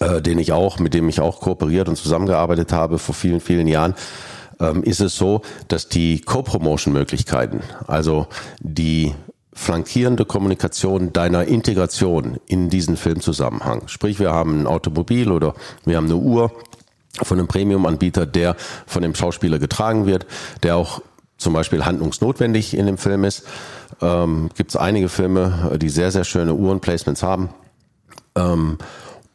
äh, 0.00 0.20
den 0.20 0.38
ich 0.38 0.52
auch, 0.52 0.78
mit 0.78 0.92
dem 0.92 1.08
ich 1.08 1.20
auch 1.20 1.40
kooperiert 1.40 1.88
und 1.88 1.96
zusammengearbeitet 1.96 2.72
habe 2.72 2.98
vor 2.98 3.14
vielen, 3.14 3.40
vielen 3.40 3.66
Jahren, 3.66 3.94
ähm, 4.60 4.82
ist 4.82 5.00
es 5.00 5.16
so, 5.16 5.40
dass 5.68 5.88
die 5.88 6.20
Co-Promotion-Möglichkeiten, 6.20 7.62
also 7.86 8.26
die 8.60 9.14
flankierende 9.60 10.24
Kommunikation 10.24 11.12
deiner 11.12 11.44
Integration 11.44 12.38
in 12.46 12.70
diesen 12.70 12.96
Filmzusammenhang. 12.96 13.88
Sprich, 13.88 14.18
wir 14.18 14.32
haben 14.32 14.62
ein 14.62 14.66
Automobil 14.66 15.30
oder 15.30 15.52
wir 15.84 15.98
haben 15.98 16.06
eine 16.06 16.16
Uhr 16.16 16.50
von 17.22 17.38
einem 17.38 17.46
Premium-Anbieter, 17.46 18.24
der 18.24 18.56
von 18.86 19.02
dem 19.02 19.14
Schauspieler 19.14 19.58
getragen 19.58 20.06
wird, 20.06 20.26
der 20.62 20.76
auch 20.76 21.02
zum 21.36 21.52
Beispiel 21.52 21.84
handlungsnotwendig 21.84 22.72
in 22.74 22.86
dem 22.86 22.96
Film 22.96 23.22
ist. 23.24 23.44
Ähm, 24.00 24.48
Gibt 24.56 24.70
es 24.70 24.76
einige 24.76 25.10
Filme, 25.10 25.76
die 25.78 25.90
sehr, 25.90 26.10
sehr 26.10 26.24
schöne 26.24 26.54
Uhrenplacements 26.54 27.22
haben. 27.22 27.50
Ähm, 28.36 28.78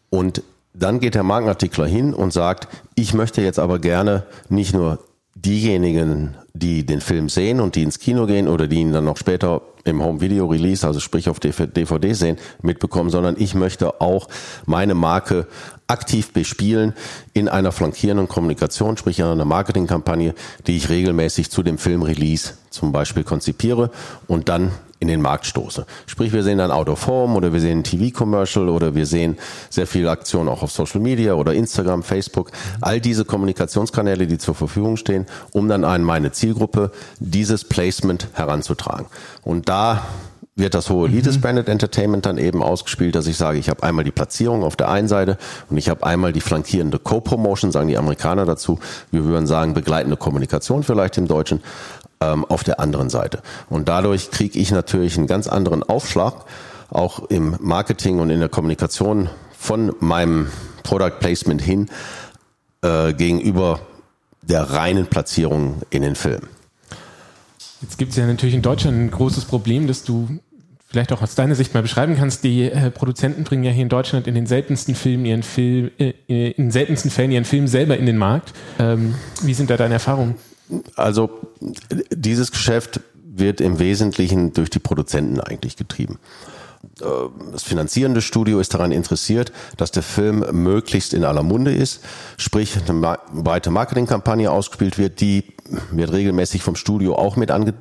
und 0.10 0.42
dann 0.74 1.00
geht 1.00 1.14
der 1.14 1.24
Markenartikler 1.24 1.86
hin 1.86 2.16
und 2.16 2.34
sagt, 2.34 2.68
ich 2.96 3.14
möchte 3.14 3.44
jetzt 3.44 3.60
aber 3.60 3.78
gerne 3.78 4.24
nicht 4.50 4.74
nur 4.74 4.98
diejenigen, 5.36 6.36
die 6.56 6.86
den 6.86 7.02
Film 7.02 7.30
sehen 7.30 7.60
und 7.60 7.76
die 7.76 7.84
ins 7.84 8.00
Kino 8.00 8.26
gehen 8.26 8.48
oder 8.48 8.68
die 8.68 8.78
ihn 8.78 8.94
dann 8.94 9.06
noch 9.06 9.18
später 9.18 9.62
im 9.84 10.04
Home 10.04 10.22
Video 10.22 10.48
Release, 10.48 10.86
also 10.86 11.00
sprich 11.00 11.30
auf 11.30 11.40
DVD 11.40 12.14
sehen, 12.14 12.38
mitbekommen, 12.62 13.12
sondern 13.12 13.36
ich 13.38 13.54
möchte 13.54 14.02
auch 14.02 14.28
meine 14.66 14.96
Marke 14.96 15.48
aktiv 15.88 16.34
bespielen 16.34 16.94
in 17.34 17.48
einer 17.48 17.72
flankierenden 17.72 18.28
Kommunikation, 18.28 18.98
sprich 18.98 19.20
in 19.20 19.26
einer 19.26 19.46
Marketingkampagne, 19.46 20.34
die 20.66 20.78
ich 20.78 20.90
regelmäßig 20.90 21.52
zu 21.52 21.62
dem 21.62 21.78
Film 21.78 22.02
Release 22.02 22.54
zum 22.72 22.92
Beispiel 22.92 23.24
konzipiere 23.24 23.92
und 24.28 24.50
dann 24.50 24.72
in 25.00 25.08
den 25.08 25.22
Markt 25.22 25.46
stoße. 25.46 25.86
Sprich, 26.08 26.32
wir 26.32 26.44
sehen 26.44 26.58
dann 26.58 26.72
Out 26.72 26.90
of 26.90 27.08
Home 27.08 27.36
oder 27.36 27.52
wir 27.52 27.60
sehen 27.60 27.84
TV-Commercial 27.84 28.70
oder 28.70 28.96
wir 28.96 29.06
sehen 29.06 29.38
sehr 29.70 29.88
viel 29.88 30.08
Aktion 30.08 30.48
auch 30.48 30.64
auf 30.64 30.72
Social 30.72 31.02
Media 31.02 31.34
oder 31.34 31.54
Instagram, 31.54 32.02
Facebook. 32.02 32.52
All 32.82 33.02
diese 33.02 33.26
Kommunikationskanäle, 33.26 34.26
die 34.26 34.38
zur 34.38 34.56
Verfügung 34.56 34.96
stehen, 34.98 35.26
um 35.52 35.68
dann 35.68 35.84
an 35.84 36.04
meine 36.04 36.32
Ziel 36.32 36.45
Zielgruppe 36.46 36.92
dieses 37.20 37.64
Placement 37.64 38.28
heranzutragen. 38.34 39.08
Und 39.44 39.68
da 39.68 40.04
wird 40.56 40.76
das 40.76 40.90
hohe 40.90 41.08
Lied 41.08 41.26
des 41.26 41.38
mhm. 41.38 41.42
Branded 41.42 41.70
Entertainment 41.70 42.26
dann 42.26 42.38
eben 42.38 42.62
ausgespielt, 42.62 43.16
dass 43.16 43.28
ich 43.28 43.36
sage, 43.36 43.58
ich 43.58 43.68
habe 43.68 43.84
einmal 43.84 44.06
die 44.06 44.12
Platzierung 44.12 44.64
auf 44.64 44.76
der 44.76 44.90
einen 44.90 45.08
Seite 45.08 45.38
und 45.70 45.78
ich 45.78 45.90
habe 45.90 46.06
einmal 46.06 46.34
die 46.34 46.42
flankierende 46.42 47.00
Co-Promotion, 47.00 47.72
sagen 47.72 47.88
die 47.88 47.98
Amerikaner 47.98 48.46
dazu. 48.46 48.80
Wir 49.12 49.26
würden 49.26 49.48
sagen, 49.48 49.74
begleitende 49.74 50.18
Kommunikation 50.18 50.84
vielleicht 50.84 51.18
im 51.18 51.28
Deutschen 51.28 51.62
ähm, 52.22 52.46
auf 52.46 52.64
der 52.64 52.80
anderen 52.80 53.10
Seite. 53.10 53.40
Und 53.70 53.90
dadurch 53.90 54.30
kriege 54.32 54.58
ich 54.58 54.72
natürlich 54.72 55.18
einen 55.18 55.28
ganz 55.28 55.48
anderen 55.48 55.84
Aufschlag, 55.84 56.46
auch 56.90 57.26
im 57.30 57.56
Marketing 57.60 58.20
und 58.20 58.30
in 58.30 58.40
der 58.40 58.50
Kommunikation 58.50 59.30
von 59.58 59.94
meinem 60.00 60.52
Product 60.84 61.20
Placement 61.20 61.62
hin 61.62 61.90
äh, 62.82 63.14
gegenüber 63.14 63.80
der 64.48 64.64
reinen 64.64 65.08
Platzierung 65.08 65.82
in 65.90 66.02
den 66.02 66.16
Film. 66.16 66.42
Jetzt 67.82 67.98
gibt 67.98 68.12
es 68.12 68.18
ja 68.18 68.26
natürlich 68.26 68.56
in 68.56 68.62
Deutschland 68.62 68.98
ein 68.98 69.12
großes 69.12 69.46
Problem, 69.46 69.88
dass 69.88 70.04
du 70.04 70.40
vielleicht 70.88 71.12
auch 71.12 71.22
aus 71.22 71.36
deiner 71.36 71.56
Sicht 71.56 71.74
mal 71.74 71.82
beschreiben 71.82 72.16
kannst. 72.18 72.44
Die 72.44 72.64
äh, 72.64 72.90
Produzenten 72.90 73.44
bringen 73.44 73.64
ja 73.64 73.72
hier 73.72 73.84
in 73.84 73.90
Deutschland 73.90 74.28
in 74.28 74.36
den 74.36 74.48
seltensten 74.48 74.96
Filmen 74.96 75.26
ihren 75.26 75.44
Film, 75.44 75.92
äh, 75.98 76.14
in 76.52 76.72
seltensten 76.72 77.12
Fällen 77.12 77.32
ihren 77.32 77.46
Film 77.46 77.68
selber 77.68 77.98
in 77.98 78.06
den 78.06 78.18
Markt. 78.18 78.54
Ähm, 78.80 79.16
wie 79.42 79.54
sind 79.54 79.70
da 79.70 79.78
deine 79.78 79.96
Erfahrungen? 79.96 80.36
Also 80.96 81.30
dieses 82.12 82.52
Geschäft 82.52 83.02
wird 83.24 83.60
im 83.62 83.80
Wesentlichen 83.80 84.54
durch 84.54 84.70
die 84.70 84.80
Produzenten 84.80 85.42
eigentlich 85.42 85.76
getrieben. 85.76 86.18
Äh, 87.02 87.06
das 87.52 87.64
finanzierende 87.64 88.22
Studio 88.22 88.60
ist 88.60 88.74
daran 88.74 88.92
interessiert, 88.92 89.52
dass 89.78 89.92
der 89.92 90.04
Film 90.04 90.46
möglichst 90.52 91.14
in 91.14 91.24
aller 91.24 91.44
Munde 91.44 91.74
ist, 91.74 92.02
sprich 92.38 92.78
eine 92.88 93.18
breite 93.34 93.72
Marketingkampagne 93.72 94.52
ausgespielt 94.52 94.98
wird, 94.98 95.22
die 95.22 95.56
wird 95.92 96.12
regelmäßig 96.12 96.64
vom 96.64 96.76
Studio 96.76 97.16
auch 97.16 97.36
mit 97.36 97.52
ange 97.52 97.74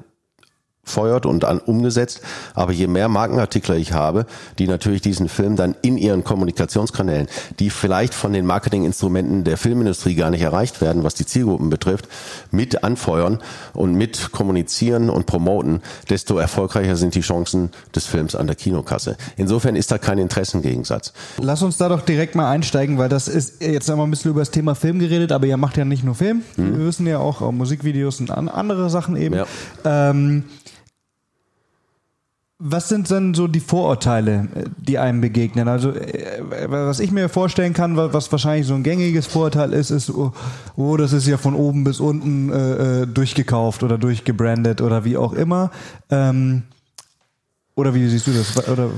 feuert 0.84 1.26
und 1.26 1.44
an, 1.44 1.58
umgesetzt. 1.58 2.20
Aber 2.54 2.72
je 2.72 2.86
mehr 2.86 3.08
Markenartikler 3.08 3.76
ich 3.76 3.92
habe, 3.92 4.26
die 4.58 4.68
natürlich 4.68 5.02
diesen 5.02 5.28
Film 5.28 5.56
dann 5.56 5.74
in 5.82 5.98
ihren 5.98 6.24
Kommunikationskanälen, 6.24 7.28
die 7.58 7.70
vielleicht 7.70 8.14
von 8.14 8.32
den 8.32 8.46
Marketinginstrumenten 8.46 9.44
der 9.44 9.56
Filmindustrie 9.56 10.14
gar 10.14 10.30
nicht 10.30 10.42
erreicht 10.42 10.80
werden, 10.80 11.04
was 11.04 11.14
die 11.14 11.26
Zielgruppen 11.26 11.70
betrifft, 11.70 12.08
mit 12.50 12.84
anfeuern 12.84 13.38
und 13.72 13.94
mit 13.94 14.32
kommunizieren 14.32 15.10
und 15.10 15.26
promoten, 15.26 15.82
desto 16.10 16.38
erfolgreicher 16.38 16.96
sind 16.96 17.14
die 17.14 17.20
Chancen 17.20 17.70
des 17.94 18.06
Films 18.06 18.34
an 18.34 18.46
der 18.46 18.56
Kinokasse. 18.56 19.16
Insofern 19.36 19.76
ist 19.76 19.90
da 19.90 19.98
kein 19.98 20.18
Interessengegensatz. 20.18 21.12
Lass 21.38 21.62
uns 21.62 21.76
da 21.76 21.88
doch 21.88 22.02
direkt 22.02 22.34
mal 22.34 22.50
einsteigen, 22.50 22.98
weil 22.98 23.08
das 23.08 23.28
ist, 23.28 23.62
jetzt 23.62 23.88
haben 23.88 23.98
wir 23.98 24.04
ein 24.04 24.10
bisschen 24.10 24.30
über 24.30 24.40
das 24.40 24.50
Thema 24.50 24.74
Film 24.74 24.98
geredet, 24.98 25.32
aber 25.32 25.46
ihr 25.46 25.56
macht 25.56 25.76
ja 25.76 25.84
nicht 25.84 26.04
nur 26.04 26.14
Film, 26.14 26.42
hm. 26.56 26.78
wir 26.78 26.86
wissen 26.86 27.06
ja 27.06 27.18
auch, 27.18 27.40
auch 27.40 27.52
Musikvideos 27.52 28.20
und 28.20 28.30
andere 28.30 28.90
Sachen 28.90 29.16
eben. 29.16 29.34
Ja. 29.34 29.46
Ähm, 29.84 30.44
was 32.66 32.88
sind 32.88 33.10
dann 33.10 33.34
so 33.34 33.46
die 33.46 33.60
Vorurteile, 33.60 34.48
die 34.78 34.98
einem 34.98 35.20
begegnen? 35.20 35.68
Also, 35.68 35.90
äh, 35.90 36.40
was 36.66 36.98
ich 36.98 37.10
mir 37.10 37.28
vorstellen 37.28 37.74
kann, 37.74 37.94
was 37.98 38.32
wahrscheinlich 38.32 38.66
so 38.66 38.72
ein 38.72 38.82
gängiges 38.82 39.26
Vorurteil 39.26 39.74
ist, 39.74 39.90
ist, 39.90 40.08
oh, 40.08 40.32
oh 40.74 40.96
das 40.96 41.12
ist 41.12 41.26
ja 41.26 41.36
von 41.36 41.54
oben 41.54 41.84
bis 41.84 42.00
unten 42.00 42.50
äh, 42.50 43.02
äh, 43.02 43.06
durchgekauft 43.06 43.82
oder 43.82 43.98
durchgebrandet 43.98 44.80
oder 44.80 45.04
wie 45.04 45.18
auch 45.18 45.34
immer. 45.34 45.70
Ähm, 46.08 46.62
oder 47.74 47.94
wie 47.94 48.08
siehst 48.08 48.28
du 48.28 48.32
das? 48.32 48.66
Oder, 48.66 48.88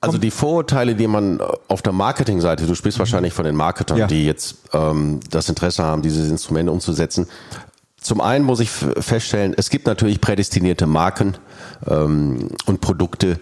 also 0.00 0.18
die 0.18 0.30
Vorurteile, 0.30 0.94
die 0.94 1.08
man 1.08 1.40
auf 1.66 1.82
der 1.82 1.92
Marketingseite, 1.92 2.66
du 2.66 2.76
sprichst 2.76 3.00
wahrscheinlich 3.00 3.32
von 3.32 3.44
den 3.44 3.56
Marketern, 3.56 3.98
ja. 3.98 4.06
die 4.06 4.26
jetzt 4.26 4.58
ähm, 4.72 5.18
das 5.28 5.48
Interesse 5.48 5.82
haben, 5.82 6.02
dieses 6.02 6.30
Instrument 6.30 6.70
umzusetzen. 6.70 7.26
Zum 8.04 8.20
einen 8.20 8.44
muss 8.44 8.60
ich 8.60 8.68
feststellen, 8.68 9.54
es 9.56 9.70
gibt 9.70 9.86
natürlich 9.86 10.20
prädestinierte 10.20 10.86
Marken 10.86 11.38
ähm, 11.86 12.50
und 12.66 12.82
Produkte, 12.82 13.40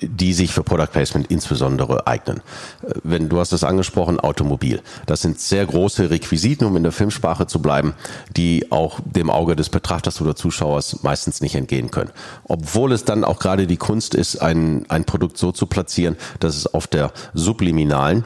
die 0.00 0.32
sich 0.32 0.52
für 0.52 0.64
Product 0.64 0.88
Placement 0.90 1.30
insbesondere 1.30 2.04
eignen. 2.08 2.38
Äh, 2.82 2.94
wenn 3.04 3.28
du 3.28 3.38
hast 3.38 3.52
es 3.52 3.62
angesprochen, 3.62 4.18
Automobil. 4.18 4.82
Das 5.06 5.22
sind 5.22 5.38
sehr 5.38 5.64
große 5.64 6.10
Requisiten, 6.10 6.64
um 6.66 6.76
in 6.76 6.82
der 6.82 6.90
Filmsprache 6.90 7.46
zu 7.46 7.62
bleiben, 7.62 7.94
die 8.36 8.72
auch 8.72 8.98
dem 9.04 9.30
Auge 9.30 9.54
des 9.54 9.68
Betrachters 9.68 10.20
oder 10.20 10.34
Zuschauers 10.34 11.04
meistens 11.04 11.40
nicht 11.40 11.54
entgehen 11.54 11.92
können. 11.92 12.10
Obwohl 12.42 12.90
es 12.90 13.04
dann 13.04 13.22
auch 13.22 13.38
gerade 13.38 13.68
die 13.68 13.76
Kunst 13.76 14.16
ist, 14.16 14.42
ein, 14.42 14.84
ein 14.88 15.04
Produkt 15.04 15.38
so 15.38 15.52
zu 15.52 15.66
platzieren, 15.66 16.16
dass 16.40 16.56
es 16.56 16.66
auf 16.66 16.88
der 16.88 17.12
subliminalen 17.34 18.24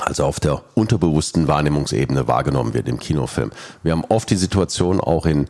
also 0.00 0.24
auf 0.24 0.40
der 0.40 0.62
unterbewussten 0.74 1.48
Wahrnehmungsebene 1.48 2.26
wahrgenommen 2.26 2.74
wird 2.74 2.88
im 2.88 2.98
Kinofilm. 2.98 3.52
Wir 3.82 3.92
haben 3.92 4.04
oft 4.08 4.28
die 4.30 4.36
Situation 4.36 5.00
auch 5.00 5.26
in 5.26 5.46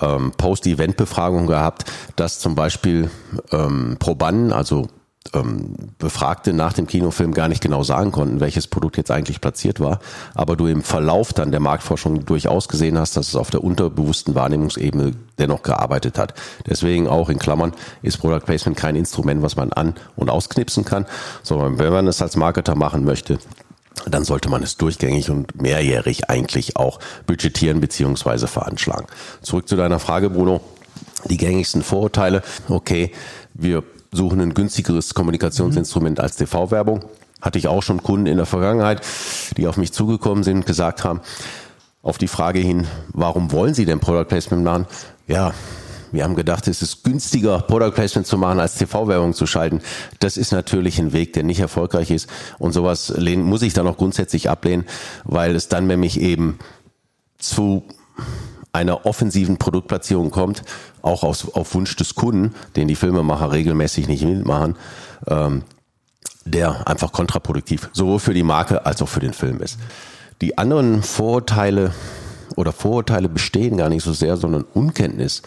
ähm, 0.00 0.32
Post-Event-Befragungen 0.36 1.46
gehabt, 1.46 1.84
dass 2.16 2.38
zum 2.38 2.54
Beispiel 2.54 3.10
ähm, 3.52 3.96
Probanden, 3.98 4.52
also 4.52 4.88
ähm, 5.34 5.74
Befragte 5.98 6.52
nach 6.52 6.72
dem 6.72 6.86
Kinofilm 6.86 7.32
gar 7.32 7.48
nicht 7.48 7.62
genau 7.62 7.82
sagen 7.82 8.12
konnten, 8.12 8.40
welches 8.40 8.66
Produkt 8.66 8.96
jetzt 8.96 9.10
eigentlich 9.10 9.40
platziert 9.40 9.80
war, 9.80 10.00
aber 10.34 10.56
du 10.56 10.66
im 10.66 10.82
Verlauf 10.82 11.32
dann 11.32 11.50
der 11.50 11.60
Marktforschung 11.60 12.24
durchaus 12.24 12.68
gesehen 12.68 12.98
hast, 12.98 13.16
dass 13.16 13.28
es 13.28 13.36
auf 13.36 13.50
der 13.50 13.64
unterbewussten 13.64 14.34
Wahrnehmungsebene 14.34 15.12
dennoch 15.38 15.62
gearbeitet 15.62 16.18
hat. 16.18 16.34
Deswegen 16.66 17.08
auch 17.08 17.28
in 17.28 17.38
Klammern 17.38 17.72
ist 18.02 18.18
Product 18.18 18.44
Placement 18.44 18.78
kein 18.78 18.96
Instrument, 18.96 19.42
was 19.42 19.56
man 19.56 19.72
an- 19.72 19.94
und 20.16 20.30
ausknipsen 20.30 20.84
kann, 20.84 21.06
sondern 21.42 21.78
wenn 21.78 21.92
man 21.92 22.06
es 22.06 22.22
als 22.22 22.36
Marketer 22.36 22.74
machen 22.74 23.04
möchte, 23.04 23.38
dann 24.04 24.24
sollte 24.24 24.48
man 24.48 24.62
es 24.62 24.76
durchgängig 24.76 25.30
und 25.30 25.60
mehrjährig 25.60 26.28
eigentlich 26.28 26.76
auch 26.76 27.00
budgetieren 27.26 27.80
beziehungsweise 27.80 28.46
veranschlagen. 28.46 29.06
Zurück 29.42 29.68
zu 29.68 29.76
deiner 29.76 29.98
Frage, 29.98 30.30
Bruno. 30.30 30.60
Die 31.24 31.38
gängigsten 31.38 31.82
Vorurteile. 31.82 32.42
Okay, 32.68 33.10
wir 33.54 33.82
suchen 34.12 34.40
ein 34.40 34.54
günstigeres 34.54 35.14
Kommunikationsinstrument 35.14 36.20
als 36.20 36.36
TV-Werbung. 36.36 37.04
Hatte 37.40 37.58
ich 37.58 37.68
auch 37.68 37.82
schon 37.82 38.02
Kunden 38.02 38.26
in 38.26 38.36
der 38.36 38.46
Vergangenheit, 38.46 39.02
die 39.56 39.66
auf 39.66 39.76
mich 39.76 39.92
zugekommen 39.92 40.44
sind 40.44 40.58
und 40.58 40.66
gesagt 40.66 41.04
haben, 41.04 41.20
auf 42.02 42.18
die 42.18 42.28
Frage 42.28 42.60
hin, 42.60 42.86
warum 43.08 43.50
wollen 43.50 43.74
Sie 43.74 43.84
denn 43.84 43.98
Product 43.98 44.28
Placement 44.28 44.62
machen? 44.62 44.86
Ja, 45.26 45.52
wir 46.12 46.24
haben 46.24 46.34
gedacht, 46.34 46.68
es 46.68 46.82
ist 46.82 47.04
günstiger, 47.04 47.60
Product 47.60 47.92
Placement 47.92 48.26
zu 48.26 48.38
machen, 48.38 48.60
als 48.60 48.76
TV-Werbung 48.76 49.34
zu 49.34 49.46
schalten. 49.46 49.80
Das 50.20 50.36
ist 50.36 50.52
natürlich 50.52 50.98
ein 50.98 51.12
Weg, 51.12 51.32
der 51.32 51.42
nicht 51.42 51.60
erfolgreich 51.60 52.10
ist. 52.10 52.28
Und 52.58 52.72
sowas 52.72 53.12
lehnen, 53.16 53.42
muss 53.42 53.62
ich 53.62 53.72
dann 53.72 53.86
auch 53.86 53.96
grundsätzlich 53.96 54.48
ablehnen, 54.48 54.84
weil 55.24 55.54
es 55.54 55.68
dann 55.68 55.86
nämlich 55.86 56.20
eben 56.20 56.58
zu 57.38 57.84
einer 58.72 59.06
offensiven 59.06 59.56
Produktplatzierung 59.56 60.30
kommt, 60.30 60.62
auch 61.02 61.22
aus, 61.22 61.52
auf 61.54 61.74
Wunsch 61.74 61.96
des 61.96 62.14
Kunden, 62.14 62.54
den 62.76 62.88
die 62.88 62.94
Filmemacher 62.94 63.52
regelmäßig 63.52 64.06
nicht 64.06 64.24
mitmachen, 64.24 64.76
ähm, 65.26 65.62
der 66.44 66.86
einfach 66.86 67.10
kontraproduktiv 67.12 67.88
sowohl 67.92 68.20
für 68.20 68.34
die 68.34 68.42
Marke 68.42 68.84
als 68.86 69.02
auch 69.02 69.08
für 69.08 69.20
den 69.20 69.32
Film 69.32 69.60
ist. 69.60 69.78
Die 70.42 70.58
anderen 70.58 71.02
Vorurteile 71.02 71.92
oder 72.54 72.72
Vorurteile 72.72 73.28
bestehen 73.28 73.78
gar 73.78 73.88
nicht 73.88 74.04
so 74.04 74.12
sehr, 74.12 74.36
sondern 74.36 74.64
Unkenntnis 74.74 75.42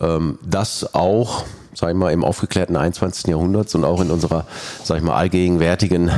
ähm, 0.00 0.38
dass 0.42 0.94
auch 0.94 1.44
sag 1.78 1.90
ich 1.90 1.96
mal, 1.96 2.12
im 2.12 2.24
aufgeklärten 2.24 2.76
21. 2.76 3.28
Jahrhundert 3.28 3.72
und 3.74 3.84
auch 3.84 4.00
in 4.00 4.10
unserer, 4.10 4.46
sag 4.82 4.98
ich 4.98 5.04
mal, 5.04 5.14
allgegenwärtigen 5.14 6.10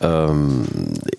ähm, 0.00 0.64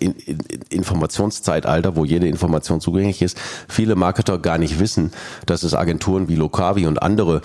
in, 0.00 0.12
in, 0.14 0.38
Informationszeitalter, 0.68 1.94
wo 1.94 2.04
jede 2.04 2.26
Information 2.26 2.80
zugänglich 2.80 3.22
ist, 3.22 3.38
viele 3.68 3.94
Marketer 3.94 4.38
gar 4.38 4.58
nicht 4.58 4.80
wissen, 4.80 5.12
dass 5.46 5.62
es 5.62 5.74
Agenturen 5.74 6.28
wie 6.28 6.34
Locavi 6.34 6.88
und 6.88 7.02
andere 7.02 7.40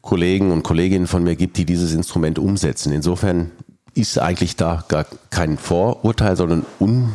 Kollegen 0.00 0.52
und 0.52 0.62
Kolleginnen 0.62 1.06
von 1.06 1.22
mir 1.22 1.36
gibt, 1.36 1.58
die 1.58 1.66
dieses 1.66 1.92
Instrument 1.92 2.38
umsetzen. 2.38 2.90
Insofern 2.90 3.50
ist 3.94 4.18
eigentlich 4.18 4.56
da 4.56 4.84
gar 4.88 5.04
kein 5.28 5.58
Vorurteil, 5.58 6.36
sondern 6.36 6.64
un 6.80 7.12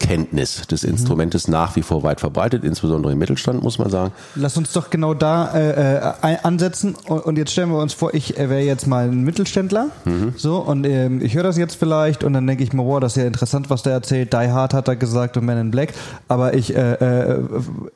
Kenntnis 0.00 0.66
des. 0.66 0.80
Instrumentes 0.82 1.46
mhm. 1.46 1.52
nach 1.52 1.76
wie 1.76 1.82
vor 1.82 2.02
weit 2.02 2.20
verbreitet, 2.20 2.64
insbesondere 2.64 3.12
im 3.12 3.18
Mittelstand, 3.18 3.62
muss 3.62 3.78
man 3.78 3.90
sagen. 3.90 4.12
Lass 4.34 4.56
uns 4.56 4.72
doch 4.72 4.90
genau 4.90 5.14
da 5.14 5.54
äh, 5.54 5.96
äh 5.96 6.36
ansetzen 6.42 6.94
und 6.94 7.38
jetzt 7.38 7.52
stellen 7.52 7.70
wir 7.70 7.78
uns 7.78 7.92
vor, 7.92 8.14
ich 8.14 8.38
äh, 8.38 8.50
wäre 8.50 8.62
jetzt 8.62 8.86
mal 8.86 9.08
ein 9.08 9.22
Mittelständler, 9.22 9.90
mhm. 10.04 10.34
so 10.36 10.58
und 10.58 10.86
ähm, 10.86 11.22
ich 11.22 11.34
höre 11.34 11.42
das 11.42 11.56
jetzt 11.56 11.76
vielleicht 11.76 12.24
und 12.24 12.32
dann 12.32 12.46
denke 12.46 12.64
ich 12.64 12.72
mir, 12.72 12.84
wow, 12.84 12.98
das 12.98 13.12
ist 13.12 13.22
ja 13.22 13.26
interessant, 13.26 13.70
was 13.70 13.82
der 13.82 13.92
erzählt. 13.92 14.32
Die 14.32 14.50
Hard 14.50 14.74
hat 14.74 14.88
er 14.88 14.96
gesagt 14.96 15.36
und 15.36 15.44
Man 15.44 15.58
in 15.58 15.70
Black, 15.70 15.92
aber 16.28 16.54
ich 16.54 16.74
äh, 16.74 16.94
äh, 16.94 17.42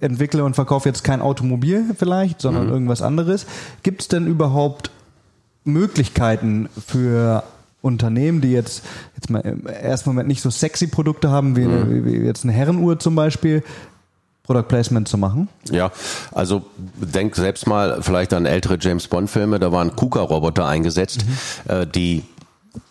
entwickle 0.01 0.45
und 0.45 0.55
verkaufe 0.55 0.89
jetzt 0.89 1.05
kein 1.05 1.21
Automobil 1.21 1.85
vielleicht, 1.99 2.41
sondern 2.41 2.67
mhm. 2.67 2.73
irgendwas 2.73 3.03
anderes. 3.03 3.47
Gibt 3.83 4.03
es 4.03 4.09
denn 4.09 4.27
überhaupt 4.27 4.91
Möglichkeiten 5.65 6.69
für 6.87 7.43
Unternehmen, 7.85 8.41
die 8.41 8.51
jetzt, 8.51 8.83
jetzt 9.15 9.29
mal 9.29 9.41
im 9.41 9.67
ersten 9.67 10.09
Moment 10.09 10.27
nicht 10.27 10.41
so 10.41 10.51
sexy 10.51 10.87
Produkte 10.87 11.31
haben, 11.31 11.55
wie, 11.55 11.67
mhm. 11.67 12.05
wie, 12.05 12.17
jetzt 12.17 12.45
eine 12.45 12.53
Herrenuhr 12.53 12.99
zum 12.99 13.15
Beispiel, 13.15 13.63
Product 14.43 14.65
Placement 14.69 15.09
zu 15.09 15.19
machen? 15.19 15.49
Ja, 15.71 15.91
also 16.33 16.63
denk 16.97 17.37
selbst 17.37 17.67
mal 17.67 18.03
vielleicht 18.03 18.33
an 18.33 18.47
ältere 18.47 18.79
James 18.81 19.09
Bond 19.09 19.31
Filme, 19.31 19.59
da 19.59 19.73
waren 19.73 19.97
KUKA-Roboter 19.97 20.67
eingesetzt, 20.67 21.25
mhm. 21.27 21.71
äh, 21.71 21.87
die 21.87 22.25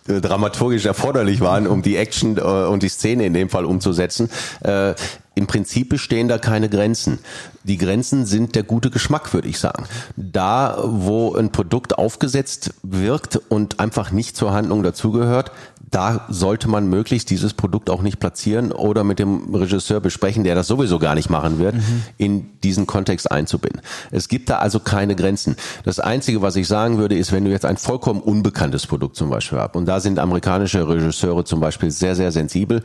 äh, 0.08 0.22
dramaturgisch 0.22 0.86
erforderlich 0.86 1.42
waren, 1.42 1.68
um 1.68 1.82
die 1.82 1.96
Action 1.96 2.38
äh, 2.38 2.42
und 2.42 2.84
die 2.84 2.90
Szene 2.90 3.26
in 3.26 3.34
dem 3.34 3.50
Fall 3.50 3.66
umzusetzen. 3.66 4.30
Äh, 4.62 4.96
im 5.36 5.48
Prinzip 5.48 5.90
bestehen 5.90 6.28
da 6.28 6.38
keine 6.38 6.70
Grenzen. 6.70 7.20
Die 7.64 7.78
Grenzen 7.78 8.26
sind 8.26 8.56
der 8.56 8.64
gute 8.64 8.92
Geschmack, 8.92 9.34
würde 9.34 9.48
ich 9.48 9.60
sagen. 9.60 9.86
Da, 10.16 10.78
wo 10.84 11.34
ein 11.34 11.52
Produkt 11.52 11.98
aufgesetzt 11.98 12.74
wirkt 12.84 13.40
und 13.50 13.80
einfach 13.80 14.12
nicht 14.12 14.38
zur 14.38 14.54
Handlung 14.54 14.84
dazugehört, 14.84 15.52
da 15.94 16.26
sollte 16.28 16.68
man 16.68 16.88
möglichst 16.88 17.30
dieses 17.30 17.54
Produkt 17.54 17.90
auch 17.90 18.02
nicht 18.02 18.20
platzieren 18.20 18.72
oder 18.72 19.04
mit 19.04 19.20
dem 19.20 19.54
Regisseur 19.54 20.00
besprechen, 20.00 20.44
der 20.44 20.56
das 20.56 20.68
sowieso 20.68 20.98
gar 20.98 21.14
nicht 21.14 21.30
machen 21.30 21.60
wird, 21.60 21.76
mhm. 21.76 22.04
in 22.18 22.60
diesen 22.62 22.88
Kontext 22.88 23.32
einzubinden. 23.32 23.82
Es 24.10 24.28
gibt 24.28 24.50
da 24.50 24.58
also 24.58 24.80
keine 24.80 25.16
Grenzen. 25.16 25.56
Das 25.84 26.00
Einzige, 26.00 26.42
was 26.42 26.56
ich 26.56 26.68
sagen 26.68 26.98
würde, 26.98 27.16
ist, 27.16 27.32
wenn 27.32 27.46
du 27.46 27.52
jetzt 27.52 27.66
ein 27.66 27.78
vollkommen 27.78 28.22
unbekanntes 28.22 28.88
Produkt 28.88 29.16
zum 29.16 29.30
Beispiel 29.30 29.60
hast, 29.60 29.76
und 29.76 29.86
da 29.86 30.00
sind 30.00 30.18
amerikanische 30.18 30.88
Regisseure 30.88 31.46
zum 31.46 31.60
Beispiel 31.60 31.92
sehr, 31.92 32.16
sehr 32.16 32.32
sensibel, 32.32 32.82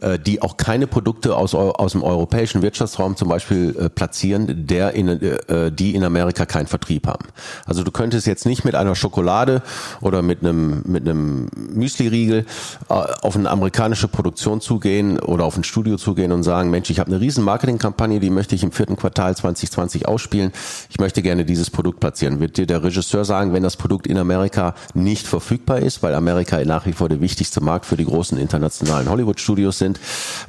äh, 0.00 0.18
die 0.18 0.42
auch 0.42 0.56
keine 0.56 0.86
Produkte 0.86 1.36
aus, 1.36 1.54
aus 1.54 1.92
dem 1.92 2.02
europäischen 2.02 2.62
Wirtschaftsraum 2.62 3.16
zum 3.16 3.28
Beispiel 3.28 3.76
äh, 3.78 3.88
platzieren, 3.88 4.66
der 4.66 4.92
in, 4.92 5.08
äh, 5.08 5.72
die 5.72 5.94
in 5.94 6.04
Amerika 6.04 6.46
keinen 6.46 6.66
Vertrieb 6.66 7.06
haben. 7.06 7.26
Also 7.66 7.82
du 7.82 7.90
könntest 7.90 8.26
jetzt 8.26 8.46
nicht 8.46 8.64
mit 8.64 8.74
einer 8.74 8.94
Schokolade 8.94 9.62
oder 10.00 10.22
mit 10.22 10.42
einem, 10.42 10.82
mit 10.84 11.08
einem 11.08 11.48
Müsli-Riegel 11.54 12.46
auf 12.88 13.36
eine 13.36 13.50
amerikanische 13.50 14.08
Produktion 14.08 14.60
zugehen 14.60 15.18
oder 15.20 15.44
auf 15.44 15.56
ein 15.56 15.64
Studio 15.64 15.96
zugehen 15.96 16.32
und 16.32 16.42
sagen, 16.42 16.70
Mensch, 16.70 16.90
ich 16.90 16.98
habe 17.00 17.10
eine 17.10 17.20
riesen 17.20 17.44
Marketingkampagne, 17.44 18.20
die 18.20 18.30
möchte 18.30 18.54
ich 18.54 18.62
im 18.62 18.72
vierten 18.72 18.96
Quartal 18.96 19.36
2020 19.36 20.06
ausspielen. 20.06 20.52
Ich 20.90 20.98
möchte 20.98 21.22
gerne 21.22 21.44
dieses 21.44 21.70
Produkt 21.70 22.00
platzieren. 22.00 22.40
Wird 22.40 22.56
dir 22.56 22.66
der 22.66 22.82
Regisseur 22.82 23.24
sagen, 23.24 23.52
wenn 23.52 23.62
das 23.62 23.76
Produkt 23.76 24.06
in 24.06 24.18
Amerika 24.18 24.74
nicht 24.94 25.26
verfügbar 25.26 25.78
ist, 25.78 26.02
weil 26.02 26.14
Amerika 26.14 26.62
nach 26.64 26.86
wie 26.86 26.92
vor 26.92 27.08
der 27.08 27.20
wichtigste 27.20 27.60
Markt 27.60 27.86
für 27.86 27.96
die 27.96 28.04
großen 28.04 28.38
internationalen 28.38 29.08
Hollywood-Studios 29.08 29.78
sind, 29.78 29.87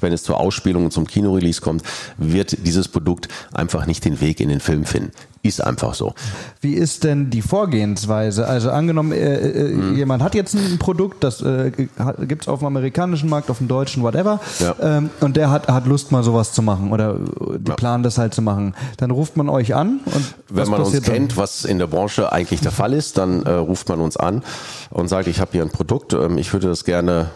wenn 0.01 0.13
es 0.13 0.23
zur 0.23 0.39
Ausspielung 0.39 0.85
und 0.85 0.91
zum 0.91 1.05
Kinorelease 1.05 1.61
kommt, 1.61 1.83
wird 2.17 2.65
dieses 2.65 2.87
Produkt 2.87 3.27
einfach 3.53 3.85
nicht 3.85 4.05
den 4.05 4.21
Weg 4.21 4.39
in 4.39 4.49
den 4.49 4.59
Film 4.59 4.85
finden. 4.85 5.11
Ist 5.41 5.63
einfach 5.63 5.93
so. 5.93 6.13
Wie 6.59 6.73
ist 6.73 7.05
denn 7.05 7.29
die 7.29 7.41
Vorgehensweise? 7.41 8.45
Also 8.45 8.71
angenommen, 8.71 9.13
äh, 9.13 9.37
äh, 9.37 9.71
mhm. 9.71 9.95
jemand 9.95 10.21
hat 10.21 10.35
jetzt 10.35 10.53
ein 10.53 10.77
Produkt, 10.79 11.23
das 11.23 11.41
äh, 11.41 11.71
gibt 11.71 12.41
es 12.41 12.47
auf 12.49 12.59
dem 12.59 12.65
amerikanischen 12.65 13.29
Markt, 13.29 13.49
auf 13.49 13.59
dem 13.59 13.69
deutschen, 13.69 14.03
whatever, 14.03 14.41
ja. 14.59 14.75
ähm, 14.81 15.09
und 15.21 15.37
der 15.37 15.49
hat, 15.49 15.69
hat 15.69 15.85
Lust 15.85 16.11
mal 16.11 16.23
sowas 16.23 16.51
zu 16.51 16.61
machen 16.61 16.91
oder 16.91 17.15
die 17.57 17.69
ja. 17.69 17.75
planen 17.75 18.03
das 18.03 18.17
halt 18.17 18.33
zu 18.33 18.41
machen. 18.41 18.75
Dann 18.97 19.11
ruft 19.11 19.37
man 19.37 19.47
euch 19.47 19.75
an 19.75 20.01
und 20.03 20.35
Wenn 20.49 20.69
man 20.69 20.81
uns 20.81 21.01
kennt, 21.03 21.37
was 21.37 21.63
in 21.63 21.79
der 21.79 21.87
Branche 21.87 22.33
eigentlich 22.33 22.59
der 22.59 22.71
Fall 22.71 22.91
ist, 22.91 23.17
dann 23.17 23.43
äh, 23.43 23.51
ruft 23.51 23.87
man 23.87 24.01
uns 24.01 24.17
an 24.17 24.43
und 24.89 25.07
sagt, 25.07 25.29
ich 25.29 25.39
habe 25.39 25.51
hier 25.53 25.61
ein 25.61 25.69
Produkt, 25.69 26.11
ähm, 26.11 26.37
ich 26.37 26.51
würde 26.51 26.67
das 26.67 26.83
gerne 26.83 27.29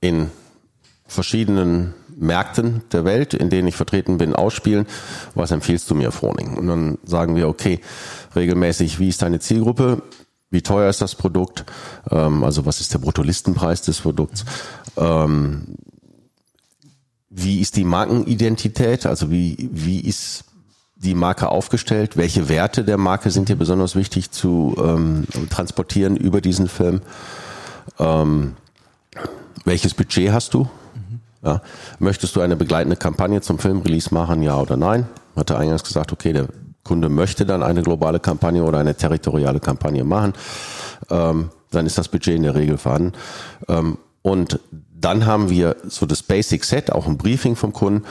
in 0.00 0.30
verschiedenen 1.06 1.94
Märkten 2.16 2.82
der 2.92 3.04
Welt, 3.04 3.34
in 3.34 3.50
denen 3.50 3.68
ich 3.68 3.76
vertreten 3.76 4.18
bin, 4.18 4.34
ausspielen. 4.34 4.86
Was 5.34 5.50
empfiehlst 5.50 5.90
du 5.90 5.94
mir, 5.94 6.12
Froning? 6.12 6.54
Und 6.54 6.66
dann 6.66 6.98
sagen 7.04 7.36
wir, 7.36 7.48
okay, 7.48 7.80
regelmäßig, 8.34 8.98
wie 8.98 9.08
ist 9.08 9.22
deine 9.22 9.38
Zielgruppe? 9.38 10.02
Wie 10.50 10.62
teuer 10.62 10.88
ist 10.88 11.02
das 11.02 11.14
Produkt? 11.14 11.64
Ähm, 12.10 12.44
also 12.44 12.64
was 12.66 12.80
ist 12.80 12.94
der 12.94 12.98
Bruttolistenpreis 12.98 13.82
des 13.82 14.00
Produkts? 14.00 14.44
Ähm, 14.96 15.76
wie 17.28 17.60
ist 17.60 17.76
die 17.76 17.84
Markenidentität? 17.84 19.04
Also 19.04 19.30
wie, 19.30 19.68
wie 19.72 20.00
ist 20.00 20.44
die 20.94 21.14
Marke 21.14 21.50
aufgestellt? 21.50 22.16
Welche 22.16 22.48
Werte 22.48 22.84
der 22.84 22.96
Marke 22.96 23.30
sind 23.30 23.50
dir 23.50 23.56
besonders 23.56 23.94
wichtig 23.96 24.30
zu 24.30 24.74
ähm, 24.78 25.26
transportieren 25.50 26.16
über 26.16 26.40
diesen 26.40 26.68
Film? 26.68 27.02
Ähm, 27.98 28.56
welches 29.64 29.94
Budget 29.94 30.32
hast 30.32 30.54
du? 30.54 30.68
Ja. 31.46 31.62
Möchtest 32.00 32.34
du 32.34 32.40
eine 32.40 32.56
begleitende 32.56 32.96
Kampagne 32.96 33.40
zum 33.40 33.60
Filmrelease 33.60 34.12
machen, 34.12 34.42
ja 34.42 34.60
oder 34.60 34.76
nein? 34.76 35.06
Hatte 35.36 35.56
eingangs 35.56 35.84
gesagt, 35.84 36.12
okay, 36.12 36.32
der 36.32 36.48
Kunde 36.82 37.08
möchte 37.08 37.46
dann 37.46 37.62
eine 37.62 37.82
globale 37.82 38.18
Kampagne 38.18 38.64
oder 38.64 38.78
eine 38.78 38.96
territoriale 38.96 39.60
Kampagne 39.60 40.02
machen. 40.02 40.32
Ähm, 41.08 41.50
dann 41.70 41.86
ist 41.86 41.98
das 41.98 42.08
Budget 42.08 42.34
in 42.34 42.42
der 42.42 42.56
Regel 42.56 42.78
vorhanden. 42.78 43.12
Ähm, 43.68 43.98
und 44.22 44.58
dann 44.92 45.24
haben 45.24 45.48
wir 45.50 45.76
so 45.84 46.04
das 46.04 46.24
Basic 46.24 46.64
Set, 46.64 46.90
auch 46.90 47.06
ein 47.06 47.16
Briefing 47.16 47.54
vom 47.54 47.72
Kunden, 47.72 48.04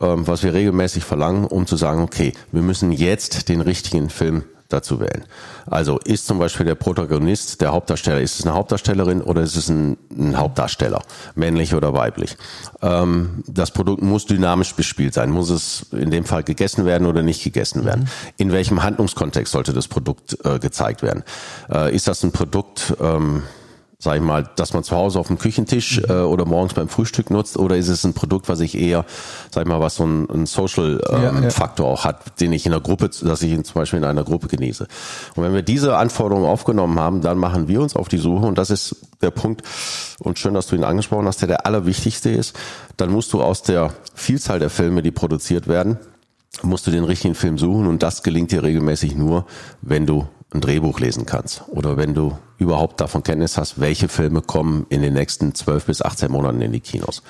ähm, 0.00 0.26
was 0.26 0.42
wir 0.42 0.52
regelmäßig 0.52 1.04
verlangen, 1.04 1.44
um 1.44 1.66
zu 1.66 1.76
sagen, 1.76 2.02
okay, 2.02 2.32
wir 2.50 2.62
müssen 2.62 2.90
jetzt 2.90 3.48
den 3.48 3.60
richtigen 3.60 4.10
Film 4.10 4.42
dazu 4.68 5.00
wählen. 5.00 5.24
Also 5.66 5.98
ist 6.04 6.26
zum 6.26 6.38
Beispiel 6.38 6.66
der 6.66 6.74
Protagonist 6.74 7.60
der 7.60 7.72
Hauptdarsteller, 7.72 8.20
ist 8.20 8.38
es 8.38 8.46
eine 8.46 8.54
Hauptdarstellerin 8.54 9.22
oder 9.22 9.42
ist 9.42 9.56
es 9.56 9.68
ein, 9.68 9.96
ein 10.10 10.36
Hauptdarsteller, 10.38 11.02
männlich 11.34 11.74
oder 11.74 11.92
weiblich? 11.92 12.36
Ähm, 12.82 13.42
das 13.46 13.70
Produkt 13.70 14.02
muss 14.02 14.26
dynamisch 14.26 14.74
bespielt 14.74 15.14
sein, 15.14 15.30
muss 15.30 15.50
es 15.50 15.86
in 15.92 16.10
dem 16.10 16.24
Fall 16.24 16.42
gegessen 16.42 16.84
werden 16.84 17.06
oder 17.06 17.22
nicht 17.22 17.44
gegessen 17.44 17.84
werden? 17.84 18.04
Mhm. 18.04 18.30
In 18.36 18.52
welchem 18.52 18.82
Handlungskontext 18.82 19.52
sollte 19.52 19.72
das 19.72 19.88
Produkt 19.88 20.38
äh, 20.44 20.58
gezeigt 20.58 21.02
werden? 21.02 21.24
Äh, 21.70 21.94
ist 21.94 22.08
das 22.08 22.22
ein 22.22 22.32
Produkt, 22.32 22.94
ähm, 23.00 23.42
sag 24.04 24.16
ich 24.16 24.22
mal, 24.22 24.46
dass 24.56 24.74
man 24.74 24.84
zu 24.84 24.94
Hause 24.94 25.18
auf 25.18 25.28
dem 25.28 25.38
Küchentisch 25.38 25.98
mhm. 25.98 26.10
äh, 26.10 26.12
oder 26.20 26.44
morgens 26.44 26.74
beim 26.74 26.88
Frühstück 26.88 27.30
nutzt 27.30 27.56
oder 27.56 27.76
ist 27.76 27.88
es 27.88 28.04
ein 28.04 28.12
Produkt, 28.12 28.50
was 28.50 28.60
ich 28.60 28.78
eher, 28.78 29.06
sag 29.50 29.62
ich 29.62 29.68
mal, 29.68 29.80
was 29.80 29.96
so 29.96 30.04
ein, 30.04 30.44
Social 30.44 31.00
ähm, 31.10 31.22
ja, 31.22 31.40
ja. 31.40 31.50
Faktor 31.50 31.86
auch 31.86 32.04
hat, 32.04 32.38
den 32.38 32.52
ich 32.52 32.66
in 32.66 32.72
der 32.72 32.82
Gruppe, 32.82 33.08
dass 33.08 33.40
ich 33.40 33.50
ihn 33.50 33.64
zum 33.64 33.74
Beispiel 33.74 33.98
in 33.98 34.04
einer 34.04 34.22
Gruppe 34.22 34.48
genieße. 34.48 34.86
Und 35.34 35.42
wenn 35.42 35.54
wir 35.54 35.62
diese 35.62 35.96
Anforderungen 35.96 36.46
aufgenommen 36.46 37.00
haben, 37.00 37.22
dann 37.22 37.38
machen 37.38 37.66
wir 37.66 37.80
uns 37.80 37.96
auf 37.96 38.08
die 38.08 38.18
Suche 38.18 38.44
und 38.44 38.58
das 38.58 38.68
ist 38.68 38.94
der 39.22 39.30
Punkt 39.30 39.62
und 40.18 40.38
schön, 40.38 40.52
dass 40.52 40.66
du 40.66 40.76
ihn 40.76 40.84
angesprochen 40.84 41.26
hast, 41.26 41.40
der 41.40 41.48
der 41.48 41.66
allerwichtigste 41.66 42.28
ist. 42.28 42.54
Dann 42.98 43.10
musst 43.10 43.32
du 43.32 43.42
aus 43.42 43.62
der 43.62 43.94
Vielzahl 44.14 44.58
der 44.58 44.70
Filme, 44.70 45.02
die 45.02 45.12
produziert 45.12 45.66
werden, 45.66 45.96
musst 46.62 46.86
du 46.86 46.90
den 46.90 47.04
richtigen 47.04 47.34
Film 47.34 47.56
suchen 47.56 47.86
und 47.86 48.02
das 48.02 48.22
gelingt 48.22 48.52
dir 48.52 48.62
regelmäßig 48.62 49.16
nur, 49.16 49.46
wenn 49.80 50.04
du 50.04 50.28
ein 50.54 50.60
Drehbuch 50.60 51.00
lesen 51.00 51.26
kannst 51.26 51.64
oder 51.68 51.96
wenn 51.96 52.14
du 52.14 52.38
überhaupt 52.58 53.00
davon 53.00 53.22
Kenntnis 53.22 53.58
hast, 53.58 53.80
welche 53.80 54.08
Filme 54.08 54.40
kommen 54.40 54.86
in 54.88 55.02
den 55.02 55.12
nächsten 55.12 55.54
12 55.54 55.86
bis 55.86 56.02
18 56.02 56.30
Monaten 56.30 56.60
in 56.60 56.72
die 56.72 56.80
Kinos. 56.80 57.22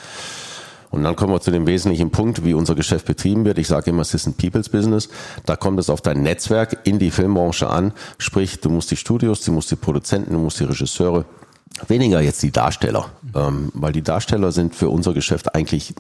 Und 0.91 1.03
dann 1.03 1.17
kommen 1.17 1.33
wir 1.33 1.41
zu 1.41 1.51
dem 1.51 1.67
wesentlichen 1.67 2.11
Punkt, 2.13 2.45
wie 2.45 2.55
unser 2.55 2.77
Geschäft 2.77 3.07
betrieben 3.07 3.45
wird. 3.45 3.59
Ich 3.59 3.67
sage 3.67 3.91
immer, 3.91 4.03
es 4.03 4.15
ist 4.15 4.29
ein 4.29 4.35
People's 4.35 4.69
Business. 4.69 5.09
Da 5.45 5.57
kommt 5.57 5.81
es 5.81 5.91
auf 5.91 6.03
dein 6.03 6.23
Netzwerk 6.23 6.79
in 6.85 7.01
die 7.01 7.11
Filmbranche 7.11 7.69
an. 7.69 7.93
Sprich, 8.19 8.61
du 8.61 8.71
musst 8.71 8.93
die 8.93 8.97
Studios, 8.97 9.41
du 9.41 9.51
musst 9.51 9.73
die 9.73 9.77
Produzenten, 9.77 10.35
du 10.35 10.39
musst 10.39 10.61
die 10.61 10.65
Regisseure, 10.65 11.25
weniger 11.89 12.21
jetzt 12.21 12.45
die 12.45 12.53
Darsteller, 12.53 13.07
ähm, 13.35 13.73
weil 13.75 13.93
die 13.93 14.03
Darsteller 14.03 14.53
sind 14.53 14.77
für 14.77 14.89
unser 14.89 15.15
Geschäft 15.15 15.57
eigentlich 15.57 15.95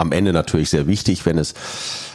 am 0.00 0.12
Ende 0.12 0.32
natürlich 0.32 0.70
sehr 0.70 0.86
wichtig, 0.86 1.26
wenn 1.26 1.38
es, 1.38 1.54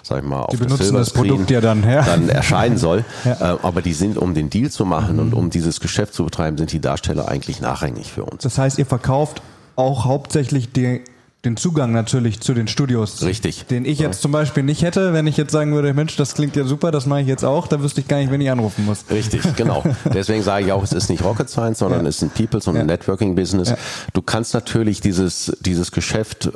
sag 0.02 0.24
ich 0.24 0.28
mal, 0.28 0.42
auf 0.42 0.50
die 0.50 0.58
benutzen 0.58 0.96
das 0.96 1.12
Produkt 1.12 1.52
ja 1.52 1.62
dann, 1.62 1.84
ja. 1.84 2.02
dann 2.02 2.30
erscheinen 2.30 2.78
soll. 2.78 3.06
ja. 3.26 3.54
Äh, 3.54 3.58
aber 3.62 3.82
die 3.82 3.94
sind, 3.94 4.18
um 4.18 4.34
den 4.34 4.50
Deal 4.50 4.72
zu 4.72 4.86
machen 4.86 5.14
mhm. 5.14 5.22
und 5.22 5.34
um 5.34 5.50
dieses 5.52 5.80
Geschäft 5.80 6.14
zu 6.14 6.26
betreiben, 6.26 6.58
sind 6.58 6.72
die 6.72 6.82
Darsteller 6.82 7.30
eigentlich 7.30 7.62
nachrangig 7.62 8.12
für 8.12 8.26
uns. 8.26 8.44
Das 8.44 8.58
heißt, 8.58 8.80
ihr 8.80 8.86
verkauft 8.86 9.42
auch 9.76 10.06
hauptsächlich 10.06 10.72
die 10.72 11.02
den 11.46 11.58
Zugang 11.58 11.92
natürlich 11.92 12.40
zu 12.40 12.54
den 12.54 12.68
Studios. 12.68 13.22
Richtig. 13.22 13.68
Den 13.68 13.86
ich 13.86 14.00
jetzt 14.00 14.22
zum 14.22 14.32
Beispiel 14.32 14.64
nicht 14.64 14.82
hätte, 14.82 15.14
wenn 15.14 15.28
ich 15.28 15.38
jetzt 15.38 15.52
sagen 15.52 15.74
würde, 15.74 15.94
Mensch, 15.94 16.16
das 16.16 16.34
klingt 16.34 16.56
ja 16.56 16.66
super, 16.66 16.92
das 16.92 17.06
mache 17.06 17.22
ich 17.22 17.28
jetzt 17.28 17.46
auch, 17.46 17.68
da 17.68 17.82
wüsste 17.82 18.02
ich 18.02 18.08
gar 18.08 18.18
nicht, 18.18 18.32
wen 18.32 18.42
ich 18.42 18.50
anrufen 18.50 18.86
muss. 18.86 19.06
Richtig, 19.10 19.42
genau. 19.56 19.84
Deswegen 20.14 20.44
sage 20.44 20.66
ich 20.66 20.72
auch, 20.72 20.84
es 20.84 20.92
ist 20.92 21.10
nicht 21.10 21.24
Rocket 21.24 21.50
Science, 21.50 21.80
sondern 21.80 22.04
ja. 22.04 22.10
es 22.10 22.18
ist 22.18 22.24
ein 22.24 22.30
Peoples 22.32 22.68
und 22.68 22.76
ja. 22.76 22.82
ein 22.82 22.88
Networking 22.88 23.36
Business. 23.36 23.70
Ja. 23.70 23.78
Du 24.14 24.22
kannst 24.22 24.54
natürlich 24.54 25.02
dieses, 25.02 25.56
dieses 25.62 25.92
Geschäft 25.92 26.48
äh, 26.48 26.50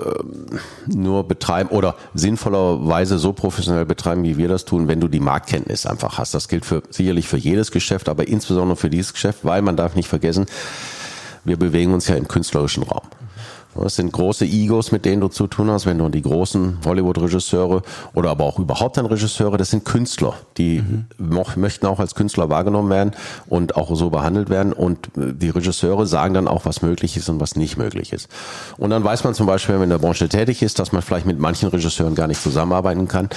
nur 0.87 1.27
betreiben 1.27 1.69
oder 1.69 1.95
sinnvollerweise 2.13 3.19
so 3.19 3.33
professionell 3.33 3.85
betreiben, 3.85 4.23
wie 4.23 4.37
wir 4.37 4.47
das 4.47 4.65
tun, 4.65 4.87
wenn 4.87 4.99
du 4.99 5.07
die 5.07 5.19
Marktkenntnis 5.19 5.85
einfach 5.85 6.17
hast. 6.17 6.33
Das 6.33 6.47
gilt 6.47 6.65
für, 6.65 6.81
sicherlich 6.89 7.27
für 7.27 7.37
jedes 7.37 7.71
Geschäft, 7.71 8.09
aber 8.09 8.27
insbesondere 8.27 8.75
für 8.75 8.89
dieses 8.89 9.13
Geschäft, 9.13 9.39
weil 9.43 9.61
man 9.61 9.77
darf 9.77 9.95
nicht 9.95 10.09
vergessen, 10.09 10.47
wir 11.45 11.57
bewegen 11.57 11.93
uns 11.93 12.07
ja 12.07 12.15
im 12.15 12.27
künstlerischen 12.27 12.83
Raum. 12.83 13.07
Das 13.83 13.95
sind 13.95 14.11
große 14.11 14.45
Egos, 14.45 14.91
mit 14.91 15.05
denen 15.05 15.21
du 15.21 15.27
zu 15.27 15.47
tun 15.47 15.69
hast, 15.71 15.85
wenn 15.85 15.97
du 15.97 16.09
die 16.09 16.21
großen 16.21 16.79
Hollywood-Regisseure 16.85 17.81
oder 18.13 18.29
aber 18.29 18.45
auch 18.45 18.59
überhaupt 18.59 18.97
dann 18.97 19.05
Regisseure, 19.05 19.57
das 19.57 19.71
sind 19.71 19.85
Künstler, 19.85 20.33
die 20.57 20.81
mhm. 20.81 21.05
möchten 21.55 21.85
auch 21.85 21.99
als 21.99 22.15
Künstler 22.15 22.49
wahrgenommen 22.49 22.89
werden 22.89 23.11
und 23.47 23.75
auch 23.75 23.95
so 23.95 24.09
behandelt 24.09 24.49
werden. 24.49 24.73
Und 24.73 25.07
äh, 25.17 25.33
die 25.33 25.49
Regisseure 25.49 26.05
sagen 26.05 26.33
dann 26.33 26.47
auch, 26.47 26.65
was 26.65 26.81
möglich 26.81 27.17
ist 27.17 27.29
und 27.29 27.39
was 27.39 27.55
nicht 27.55 27.77
möglich 27.77 28.13
ist. 28.13 28.29
Und 28.77 28.89
dann 28.89 29.03
weiß 29.03 29.23
man 29.23 29.33
zum 29.33 29.47
Beispiel, 29.47 29.73
wenn 29.73 29.79
man 29.79 29.91
in 29.91 30.01
der 30.01 30.05
Branche 30.05 30.29
tätig 30.29 30.61
ist, 30.61 30.79
dass 30.79 30.91
man 30.91 31.01
vielleicht 31.01 31.25
mit 31.25 31.39
manchen 31.39 31.69
Regisseuren 31.69 32.15
gar 32.15 32.27
nicht 32.27 32.41
zusammenarbeiten 32.41 33.07
kann, 33.07 33.29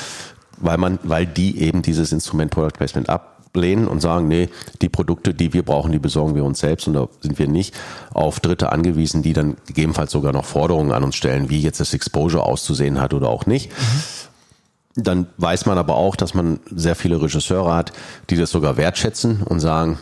weil 0.58 0.78
man, 0.78 0.98
weil 1.02 1.26
die 1.26 1.60
eben 1.60 1.82
dieses 1.82 2.12
Instrument 2.12 2.50
Product 2.50 2.76
Placement 2.76 3.08
ab 3.08 3.41
ablehnen 3.52 3.86
und 3.86 4.00
sagen, 4.00 4.28
nee, 4.28 4.48
die 4.80 4.88
Produkte, 4.88 5.34
die 5.34 5.52
wir 5.52 5.62
brauchen, 5.62 5.92
die 5.92 5.98
besorgen 5.98 6.34
wir 6.34 6.44
uns 6.44 6.60
selbst 6.60 6.86
und 6.88 6.94
da 6.94 7.08
sind 7.20 7.38
wir 7.38 7.48
nicht 7.48 7.74
auf 8.14 8.40
Dritte 8.40 8.72
angewiesen, 8.72 9.22
die 9.22 9.34
dann 9.34 9.56
gegebenenfalls 9.66 10.10
sogar 10.10 10.32
noch 10.32 10.46
Forderungen 10.46 10.92
an 10.92 11.04
uns 11.04 11.16
stellen, 11.16 11.50
wie 11.50 11.60
jetzt 11.60 11.78
das 11.78 11.92
Exposure 11.92 12.44
auszusehen 12.44 13.00
hat 13.00 13.12
oder 13.12 13.28
auch 13.28 13.44
nicht. 13.44 13.70
Mhm. 13.70 15.02
Dann 15.04 15.26
weiß 15.36 15.66
man 15.66 15.78
aber 15.78 15.96
auch, 15.96 16.16
dass 16.16 16.34
man 16.34 16.60
sehr 16.70 16.96
viele 16.96 17.20
Regisseure 17.20 17.74
hat, 17.74 17.92
die 18.30 18.36
das 18.36 18.50
sogar 18.50 18.76
wertschätzen 18.76 19.42
und 19.42 19.60
sagen, 19.60 19.98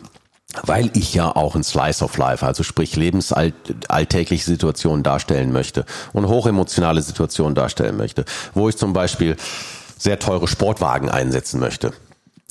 weil 0.65 0.91
ich 0.95 1.15
ja 1.15 1.35
auch 1.35 1.55
ein 1.55 1.63
Slice 1.63 2.05
of 2.05 2.17
Life, 2.17 2.45
also 2.45 2.63
sprich 2.65 2.97
lebensalltägliche 2.97 4.45
Situationen 4.45 5.05
darstellen 5.05 5.53
möchte 5.53 5.87
und 6.13 6.27
hochemotionale 6.27 7.03
Situationen 7.03 7.55
darstellen 7.55 7.97
möchte, 7.97 8.25
wo 8.55 8.69
ich 8.69 8.77
zum 8.77 8.93
Beispiel 8.93 9.37
sehr 9.97 10.19
teure 10.19 10.49
Sportwagen 10.49 11.09
einsetzen 11.09 11.61
möchte 11.61 11.93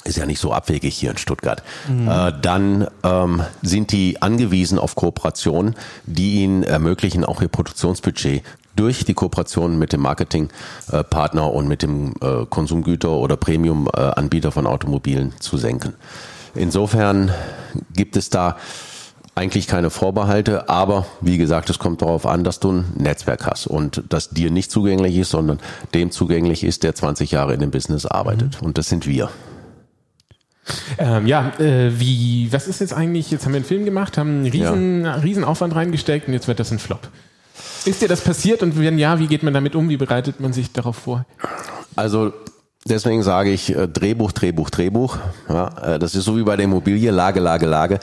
ist 0.03 0.17
ja 0.17 0.25
nicht 0.25 0.39
so 0.39 0.53
abwegig 0.53 0.95
hier 0.95 1.11
in 1.11 1.17
Stuttgart, 1.17 1.63
mhm. 1.87 2.07
äh, 2.07 2.33
dann 2.41 2.87
ähm, 3.03 3.43
sind 3.61 3.91
die 3.91 4.21
angewiesen 4.21 4.79
auf 4.79 4.95
Kooperationen, 4.95 5.75
die 6.05 6.43
ihnen 6.43 6.63
ermöglichen, 6.63 7.25
auch 7.25 7.41
ihr 7.41 7.47
Produktionsbudget 7.47 8.43
durch 8.75 9.03
die 9.03 9.13
Kooperation 9.13 9.77
mit 9.77 9.91
dem 9.91 10.01
Marketingpartner 10.01 11.43
äh, 11.43 11.49
und 11.49 11.67
mit 11.67 11.81
dem 11.81 12.13
äh, 12.21 12.45
Konsumgüter- 12.45 13.09
oder 13.09 13.35
Premium-Anbieter 13.35 14.51
von 14.51 14.67
Automobilen 14.67 15.33
zu 15.39 15.57
senken. 15.57 15.95
Insofern 16.55 17.31
gibt 17.93 18.15
es 18.15 18.29
da 18.29 18.55
eigentlich 19.35 19.67
keine 19.67 19.89
Vorbehalte, 19.89 20.69
aber 20.69 21.05
wie 21.21 21.37
gesagt, 21.37 21.69
es 21.69 21.79
kommt 21.79 22.01
darauf 22.01 22.25
an, 22.25 22.43
dass 22.43 22.59
du 22.59 22.71
ein 22.71 22.93
Netzwerk 22.97 23.45
hast 23.45 23.67
und 23.67 24.03
das 24.09 24.29
dir 24.29 24.51
nicht 24.51 24.71
zugänglich 24.71 25.15
ist, 25.17 25.29
sondern 25.29 25.59
dem 25.93 26.11
zugänglich 26.11 26.63
ist, 26.63 26.83
der 26.83 26.95
20 26.95 27.31
Jahre 27.31 27.53
in 27.53 27.59
dem 27.59 27.71
Business 27.71 28.05
arbeitet. 28.05 28.61
Mhm. 28.61 28.67
Und 28.67 28.77
das 28.77 28.89
sind 28.89 29.07
wir. 29.07 29.29
Ähm, 30.97 31.27
ja, 31.27 31.51
äh, 31.59 31.91
wie, 31.99 32.51
was 32.51 32.67
ist 32.67 32.81
jetzt 32.81 32.93
eigentlich, 32.93 33.31
jetzt 33.31 33.45
haben 33.45 33.53
wir 33.53 33.57
einen 33.57 33.65
Film 33.65 33.85
gemacht, 33.85 34.17
haben 34.17 34.39
einen 34.39 34.47
riesen, 34.47 35.05
ja. 35.05 35.15
riesen 35.15 35.43
Aufwand 35.43 35.75
reingesteckt 35.75 36.27
und 36.27 36.33
jetzt 36.33 36.47
wird 36.47 36.59
das 36.59 36.71
ein 36.71 36.79
Flop. 36.79 37.07
Ist 37.85 38.01
dir 38.01 38.07
das 38.07 38.21
passiert 38.21 38.61
und 38.63 38.79
wenn 38.79 38.97
ja, 38.97 39.19
wie 39.19 39.27
geht 39.27 39.43
man 39.43 39.53
damit 39.53 39.75
um? 39.75 39.89
Wie 39.89 39.97
bereitet 39.97 40.39
man 40.39 40.53
sich 40.53 40.71
darauf 40.71 40.95
vor? 40.95 41.25
Also 41.95 42.33
Deswegen 42.85 43.23
sage 43.23 43.51
ich 43.51 43.75
äh, 43.75 43.87
Drehbuch, 43.87 44.31
Drehbuch, 44.31 44.69
Drehbuch. 44.69 45.17
Ja, 45.49 45.95
äh, 45.95 45.99
das 45.99 46.15
ist 46.15 46.23
so 46.23 46.37
wie 46.37 46.43
bei 46.43 46.55
der 46.55 46.65
Immobilie, 46.65 47.11
Lage, 47.11 47.39
Lage, 47.39 47.65
Lage. 47.65 47.99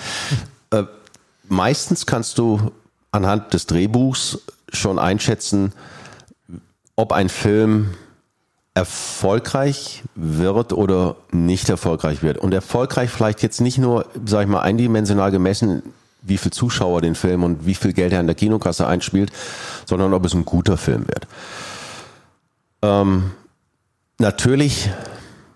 Äh, 0.70 0.84
meistens 1.48 2.06
kannst 2.06 2.38
du 2.38 2.72
anhand 3.10 3.54
des 3.54 3.66
Drehbuchs 3.66 4.42
schon 4.72 4.98
einschätzen, 4.98 5.72
ob 6.94 7.12
ein 7.12 7.28
Film 7.28 7.94
erfolgreich 8.76 10.02
wird 10.14 10.74
oder 10.74 11.16
nicht 11.32 11.70
erfolgreich 11.70 12.22
wird. 12.22 12.36
Und 12.36 12.52
erfolgreich 12.52 13.08
vielleicht 13.08 13.42
jetzt 13.42 13.62
nicht 13.62 13.78
nur, 13.78 14.04
sag 14.26 14.42
ich 14.42 14.48
mal, 14.48 14.60
eindimensional 14.60 15.30
gemessen, 15.30 15.82
wie 16.20 16.36
viel 16.36 16.52
Zuschauer 16.52 17.00
den 17.00 17.14
Film 17.14 17.42
und 17.42 17.64
wie 17.64 17.74
viel 17.74 17.94
Geld 17.94 18.12
er 18.12 18.20
in 18.20 18.26
der 18.26 18.36
Kinokasse 18.36 18.86
einspielt, 18.86 19.32
sondern 19.86 20.12
ob 20.12 20.26
es 20.26 20.34
ein 20.34 20.44
guter 20.44 20.76
Film 20.76 21.08
wird. 21.08 21.26
Ähm, 22.82 23.30
natürlich 24.18 24.90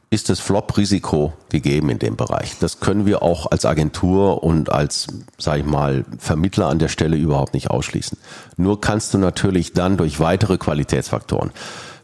ist 0.08 0.30
das 0.30 0.40
Flop-Risiko 0.40 1.34
gegeben 1.50 1.90
in 1.90 1.98
dem 1.98 2.16
Bereich. 2.16 2.56
Das 2.58 2.80
können 2.80 3.04
wir 3.04 3.22
auch 3.22 3.50
als 3.50 3.66
Agentur 3.66 4.42
und 4.42 4.72
als, 4.72 5.08
sag 5.36 5.58
ich 5.58 5.66
mal, 5.66 6.06
Vermittler 6.18 6.68
an 6.68 6.78
der 6.78 6.88
Stelle 6.88 7.16
überhaupt 7.16 7.52
nicht 7.52 7.68
ausschließen. 7.68 8.16
Nur 8.56 8.80
kannst 8.80 9.12
du 9.12 9.18
natürlich 9.18 9.74
dann 9.74 9.98
durch 9.98 10.20
weitere 10.20 10.56
Qualitätsfaktoren 10.56 11.50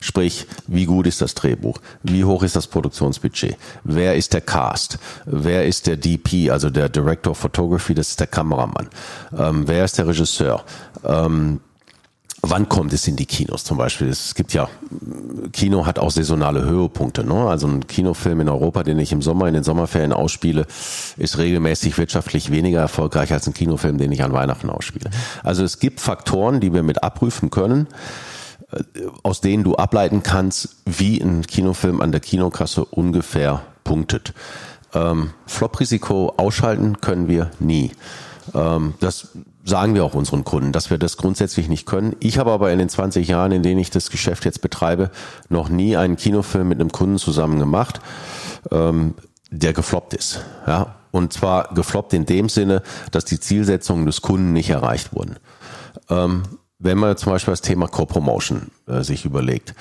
Sprich, 0.00 0.46
wie 0.66 0.86
gut 0.86 1.06
ist 1.06 1.20
das 1.20 1.34
Drehbuch? 1.34 1.78
Wie 2.02 2.24
hoch 2.24 2.42
ist 2.42 2.56
das 2.56 2.66
Produktionsbudget? 2.66 3.56
Wer 3.84 4.16
ist 4.16 4.32
der 4.32 4.40
Cast? 4.40 4.98
Wer 5.24 5.66
ist 5.66 5.86
der 5.86 5.96
DP, 5.96 6.50
also 6.50 6.70
der 6.70 6.88
Director 6.88 7.32
of 7.32 7.38
Photography? 7.38 7.94
Das 7.94 8.10
ist 8.10 8.20
der 8.20 8.26
Kameramann. 8.26 8.88
Ähm, 9.36 9.66
wer 9.66 9.84
ist 9.84 9.98
der 9.98 10.06
Regisseur? 10.08 10.64
Ähm, 11.04 11.60
wann 12.42 12.68
kommt 12.68 12.92
es 12.92 13.06
in 13.08 13.16
die 13.16 13.26
Kinos 13.26 13.64
zum 13.64 13.78
Beispiel? 13.78 14.08
Es 14.08 14.34
gibt 14.34 14.52
ja, 14.52 14.68
Kino 15.52 15.86
hat 15.86 15.98
auch 15.98 16.10
saisonale 16.10 16.64
Höhepunkte. 16.64 17.24
Ne? 17.24 17.34
Also 17.34 17.66
ein 17.66 17.86
Kinofilm 17.86 18.40
in 18.40 18.48
Europa, 18.48 18.82
den 18.82 18.98
ich 18.98 19.12
im 19.12 19.22
Sommer 19.22 19.48
in 19.48 19.54
den 19.54 19.64
Sommerferien 19.64 20.12
ausspiele, 20.12 20.66
ist 21.16 21.38
regelmäßig 21.38 21.98
wirtschaftlich 21.98 22.50
weniger 22.50 22.80
erfolgreich 22.80 23.32
als 23.32 23.46
ein 23.46 23.54
Kinofilm, 23.54 23.98
den 23.98 24.12
ich 24.12 24.22
an 24.22 24.32
Weihnachten 24.32 24.70
ausspiele. 24.70 25.10
Also 25.42 25.64
es 25.64 25.78
gibt 25.78 26.00
Faktoren, 26.00 26.60
die 26.60 26.72
wir 26.72 26.82
mit 26.82 27.02
abprüfen 27.02 27.50
können 27.50 27.86
aus 29.22 29.40
denen 29.40 29.64
du 29.64 29.76
ableiten 29.76 30.22
kannst, 30.22 30.76
wie 30.84 31.20
ein 31.20 31.42
Kinofilm 31.42 32.00
an 32.00 32.12
der 32.12 32.20
Kinokasse 32.20 32.84
ungefähr 32.84 33.62
punktet. 33.84 34.34
Ähm, 34.94 35.30
Flop-Risiko 35.46 36.34
ausschalten 36.36 37.00
können 37.00 37.28
wir 37.28 37.50
nie. 37.58 37.92
Ähm, 38.54 38.94
das 39.00 39.28
sagen 39.64 39.94
wir 39.94 40.04
auch 40.04 40.14
unseren 40.14 40.44
Kunden, 40.44 40.72
dass 40.72 40.90
wir 40.90 40.98
das 40.98 41.16
grundsätzlich 41.16 41.68
nicht 41.68 41.86
können. 41.86 42.14
Ich 42.20 42.38
habe 42.38 42.52
aber 42.52 42.70
in 42.72 42.78
den 42.78 42.88
20 42.88 43.26
Jahren, 43.26 43.52
in 43.52 43.62
denen 43.62 43.80
ich 43.80 43.90
das 43.90 44.10
Geschäft 44.10 44.44
jetzt 44.44 44.62
betreibe, 44.62 45.10
noch 45.48 45.68
nie 45.68 45.96
einen 45.96 46.16
Kinofilm 46.16 46.68
mit 46.68 46.80
einem 46.80 46.92
Kunden 46.92 47.18
zusammen 47.18 47.58
gemacht, 47.58 48.00
ähm, 48.70 49.14
der 49.50 49.72
gefloppt 49.72 50.14
ist. 50.14 50.40
Ja? 50.66 50.94
Und 51.10 51.32
zwar 51.32 51.74
gefloppt 51.74 52.12
in 52.14 52.26
dem 52.26 52.48
Sinne, 52.48 52.82
dass 53.10 53.24
die 53.24 53.40
Zielsetzungen 53.40 54.06
des 54.06 54.22
Kunden 54.22 54.52
nicht 54.52 54.70
erreicht 54.70 55.14
wurden. 55.14 55.36
Ähm, 56.08 56.44
wenn 56.78 56.98
man 56.98 57.16
zum 57.16 57.32
Beispiel 57.32 57.52
das 57.52 57.62
Thema 57.62 57.88
Co-Promotion 57.88 58.70
äh, 58.86 59.02
sich 59.02 59.24
überlegt 59.24 59.74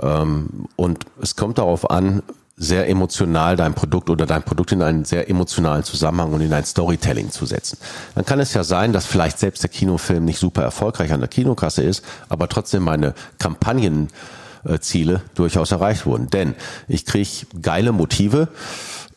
ähm, 0.00 0.66
und 0.76 1.04
es 1.20 1.36
kommt 1.36 1.58
darauf 1.58 1.90
an, 1.90 2.22
sehr 2.58 2.88
emotional 2.88 3.54
dein 3.56 3.74
Produkt 3.74 4.10
oder 4.10 4.26
dein 4.26 4.42
Produkt 4.42 4.72
in 4.72 4.82
einen 4.82 5.04
sehr 5.04 5.30
emotionalen 5.30 5.84
Zusammenhang 5.84 6.32
und 6.32 6.40
in 6.40 6.52
ein 6.52 6.64
Storytelling 6.64 7.30
zu 7.30 7.46
setzen. 7.46 7.78
Dann 8.16 8.24
kann 8.24 8.40
es 8.40 8.52
ja 8.52 8.64
sein, 8.64 8.92
dass 8.92 9.06
vielleicht 9.06 9.38
selbst 9.38 9.62
der 9.62 9.70
Kinofilm 9.70 10.24
nicht 10.24 10.40
super 10.40 10.62
erfolgreich 10.62 11.12
an 11.12 11.20
der 11.20 11.28
Kinokasse 11.28 11.82
ist, 11.82 12.04
aber 12.28 12.48
trotzdem 12.48 12.82
meine 12.82 13.14
Kampagnenziele 13.38 15.22
durchaus 15.36 15.70
erreicht 15.70 16.04
wurden. 16.04 16.30
Denn 16.30 16.56
ich 16.88 17.06
kriege 17.06 17.46
geile 17.62 17.92
Motive, 17.92 18.48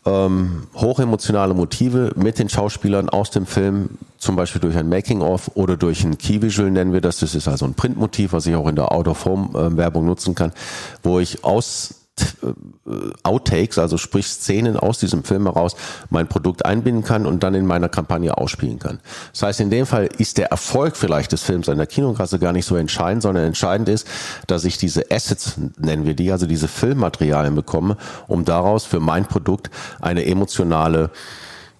ähm, 0.05 0.67
hochemotionale 0.75 1.53
Motive 1.53 2.11
mit 2.15 2.39
den 2.39 2.49
Schauspielern 2.49 3.09
aus 3.09 3.29
dem 3.29 3.45
Film, 3.45 3.97
zum 4.17 4.35
Beispiel 4.35 4.61
durch 4.61 4.75
ein 4.75 4.89
Making-of 4.89 5.51
oder 5.55 5.77
durch 5.77 6.03
ein 6.03 6.17
Key-Visual 6.17 6.71
nennen 6.71 6.93
wir 6.93 7.01
das. 7.01 7.19
Das 7.19 7.35
ist 7.35 7.47
also 7.47 7.65
ein 7.65 7.75
Printmotiv, 7.75 8.33
was 8.33 8.45
ich 8.45 8.55
auch 8.55 8.67
in 8.67 8.75
der 8.75 8.91
Out-of-Home-Werbung 8.91 10.05
nutzen 10.05 10.33
kann, 10.35 10.53
wo 11.03 11.19
ich 11.19 11.43
aus 11.43 12.00
äh, 12.43 12.91
Outtakes, 13.23 13.77
also 13.77 13.97
sprich 13.97 14.27
Szenen 14.27 14.77
aus 14.77 14.99
diesem 14.99 15.23
Film 15.23 15.43
heraus, 15.43 15.75
mein 16.09 16.27
Produkt 16.27 16.65
einbinden 16.65 17.03
kann 17.03 17.25
und 17.25 17.43
dann 17.43 17.53
in 17.53 17.65
meiner 17.65 17.89
Kampagne 17.89 18.37
ausspielen 18.37 18.79
kann. 18.79 18.99
Das 19.31 19.43
heißt, 19.43 19.59
in 19.61 19.69
dem 19.69 19.85
Fall 19.85 20.09
ist 20.17 20.37
der 20.37 20.47
Erfolg 20.47 20.97
vielleicht 20.97 21.31
des 21.31 21.43
Films 21.43 21.69
an 21.69 21.77
der 21.77 21.87
Kinokasse 21.87 22.39
gar 22.39 22.53
nicht 22.53 22.65
so 22.65 22.75
entscheidend, 22.75 23.23
sondern 23.23 23.45
entscheidend 23.45 23.89
ist, 23.89 24.07
dass 24.47 24.65
ich 24.65 24.77
diese 24.77 25.11
Assets, 25.11 25.55
nennen 25.77 26.05
wir 26.05 26.13
die, 26.13 26.31
also 26.31 26.45
diese 26.45 26.67
Filmmaterialien 26.67 27.55
bekomme, 27.55 27.97
um 28.27 28.45
daraus 28.45 28.85
für 28.85 28.99
mein 28.99 29.25
Produkt 29.25 29.69
eine 29.99 30.25
emotionale 30.25 31.11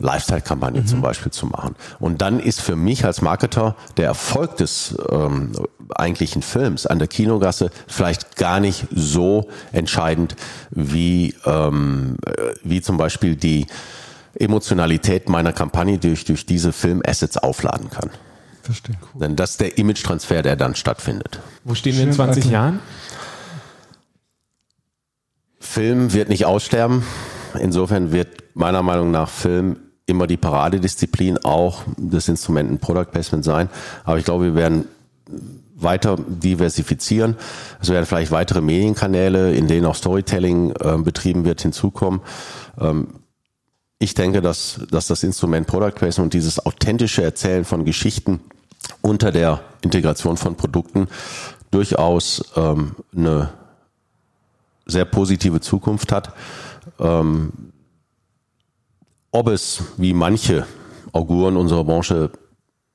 Lifestyle-Kampagne 0.01 0.82
mhm. 0.82 0.88
zum 0.88 1.01
Beispiel 1.01 1.32
zu 1.32 1.45
machen. 1.45 1.75
Und 1.99 2.21
dann 2.21 2.39
ist 2.39 2.62
für 2.62 2.75
mich 2.75 3.06
als 3.06 3.21
Marketer 3.21 3.75
der 3.97 4.08
Erfolg 4.08 4.58
des 4.58 4.95
ähm, 5.10 5.51
eigentlichen 5.93 6.41
Films 6.41 6.86
an 6.86 6.99
der 6.99 7.08
Kinogasse 7.08 7.71
vielleicht 7.88 8.36
gar 8.38 8.60
nicht 8.60 8.88
so 8.91 9.49
entscheidend 9.71 10.36
wie, 10.69 11.36
ähm, 11.45 12.17
wie 12.63 12.82
zum 12.82 12.97
Beispiel 12.97 13.36
die 13.36 13.67
Emotionalität 14.36 15.30
meiner 15.30 15.54
Kampagne 15.54 15.97
durch, 15.97 16.25
durch 16.25 16.45
diese 16.45 16.71
Film-Assets 16.71 17.38
aufladen 17.38 17.89
kann. 17.89 18.10
Verstehe. 18.62 18.95
Cool. 19.01 19.21
Denn 19.21 19.36
das 19.36 19.51
ist 19.51 19.62
der 19.62 19.77
Image-Transfer, 19.77 20.41
der 20.41 20.56
dann 20.56 20.75
stattfindet. 20.75 21.39
Wo 21.63 21.75
stehen 21.75 21.95
wir 21.97 22.04
in 22.04 22.13
20 22.13 22.43
Alter. 22.43 22.54
Jahren? 22.54 22.80
Film 25.60 26.13
wird 26.13 26.30
nicht 26.30 26.45
aussterben. 26.45 27.04
Insofern 27.60 28.12
wird 28.12 28.43
meiner 28.54 28.84
Meinung 28.84 29.12
nach 29.12 29.30
Film 29.30 29.77
immer 30.06 30.27
die 30.27 30.38
Paradedisziplin 30.38 31.38
auch 31.43 31.84
des 31.97 32.27
Instrumenten 32.27 32.80
Product 32.80 33.12
Placement 33.12 33.43
sein. 33.43 33.69
Aber 34.04 34.17
ich 34.17 34.25
glaube, 34.25 34.45
wir 34.45 34.56
werden 34.56 34.86
weiter 35.84 36.17
diversifizieren. 36.17 37.36
Es 37.82 37.89
werden 37.89 38.06
vielleicht 38.06 38.32
weitere 38.32 38.62
Medienkanäle, 38.62 39.54
in 39.54 39.67
denen 39.67 39.86
auch 39.86 39.96
Storytelling 39.96 40.72
äh, 40.72 40.98
betrieben 40.98 41.46
wird, 41.46 41.62
hinzukommen. 41.62 42.22
Ähm, 42.80 43.08
ich 44.00 44.13
denke, 44.15 44.41
dass, 44.41 44.82
dass 44.89 45.08
das 45.08 45.24
Instrument 45.24 45.67
Product 45.67 45.91
Placement 45.91 46.28
und 46.28 46.34
dieses 46.34 46.65
authentische 46.65 47.24
Erzählen 47.24 47.65
von 47.65 47.86
Geschichten 47.86 48.39
unter 49.02 49.32
der 49.32 49.62
Integration 49.82 50.38
von 50.38 50.56
Produkten 50.56 51.08
durchaus 51.70 52.44
ähm, 52.56 52.96
eine 53.15 53.50
sehr 54.86 55.06
positive 55.06 55.62
Zukunft 55.62 56.12
hat. 56.12 56.34
Ähm, 57.00 57.52
ob 59.32 59.48
es, 59.48 59.84
wie 59.98 60.13
manche 60.13 60.65
Auguren 61.13 61.56
unserer 61.56 61.84
Branche 61.84 62.32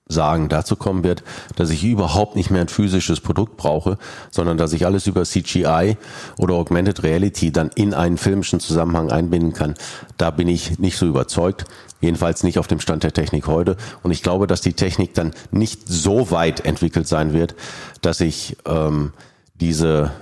sagen, 0.08 0.48
dazu 0.48 0.76
kommen 0.76 1.02
wird, 1.02 1.24
dass 1.56 1.70
ich 1.70 1.84
überhaupt 1.84 2.36
nicht 2.36 2.50
mehr 2.50 2.60
ein 2.60 2.68
physisches 2.68 3.20
Produkt 3.20 3.56
brauche, 3.56 3.98
sondern 4.30 4.56
dass 4.56 4.72
ich 4.72 4.86
alles 4.86 5.06
über 5.06 5.24
CGI 5.24 5.96
oder 6.38 6.54
Augmented 6.54 7.02
Reality 7.02 7.50
dann 7.50 7.70
in 7.74 7.92
einen 7.92 8.16
filmischen 8.16 8.60
Zusammenhang 8.60 9.10
einbinden 9.10 9.52
kann, 9.52 9.74
da 10.16 10.30
bin 10.30 10.48
ich 10.48 10.78
nicht 10.78 10.96
so 10.96 11.06
überzeugt. 11.06 11.64
Jedenfalls 12.00 12.44
nicht 12.44 12.58
auf 12.58 12.66
dem 12.66 12.78
Stand 12.78 13.02
der 13.02 13.12
Technik 13.12 13.46
heute. 13.46 13.76
Und 14.02 14.10
ich 14.10 14.22
glaube, 14.22 14.46
dass 14.46 14.60
die 14.60 14.74
Technik 14.74 15.14
dann 15.14 15.32
nicht 15.50 15.82
so 15.86 16.30
weit 16.30 16.64
entwickelt 16.64 17.08
sein 17.08 17.32
wird, 17.32 17.54
dass 18.02 18.20
ich 18.20 18.56
ähm, 18.66 19.12
diese 19.54 20.12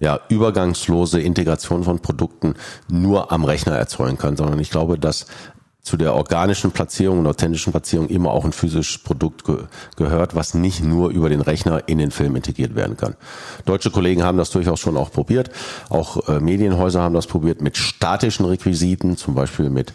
ja, 0.00 0.18
übergangslose 0.28 1.20
Integration 1.20 1.84
von 1.84 2.00
Produkten 2.00 2.54
nur 2.88 3.32
am 3.32 3.44
Rechner 3.44 3.76
erzeugen 3.76 4.18
kann, 4.18 4.36
sondern 4.36 4.58
ich 4.58 4.70
glaube, 4.70 4.98
dass 4.98 5.26
zu 5.90 5.96
der 5.96 6.14
organischen 6.14 6.70
Platzierung 6.70 7.18
und 7.18 7.26
authentischen 7.26 7.72
Platzierung 7.72 8.06
immer 8.06 8.30
auch 8.30 8.44
ein 8.44 8.52
physisches 8.52 8.98
Produkt 8.98 9.44
ge 9.44 9.64
gehört, 9.96 10.36
was 10.36 10.54
nicht 10.54 10.84
nur 10.84 11.10
über 11.10 11.28
den 11.28 11.40
Rechner 11.40 11.88
in 11.88 11.98
den 11.98 12.12
Film 12.12 12.36
integriert 12.36 12.76
werden 12.76 12.96
kann. 12.96 13.16
Deutsche 13.64 13.90
Kollegen 13.90 14.22
haben 14.22 14.38
das 14.38 14.50
durchaus 14.50 14.78
schon 14.78 14.96
auch 14.96 15.10
probiert. 15.10 15.50
Auch 15.88 16.28
äh, 16.28 16.38
Medienhäuser 16.38 17.02
haben 17.02 17.14
das 17.14 17.26
probiert 17.26 17.60
mit 17.60 17.76
statischen 17.76 18.46
Requisiten, 18.46 19.16
zum 19.16 19.34
Beispiel 19.34 19.68
mit 19.68 19.92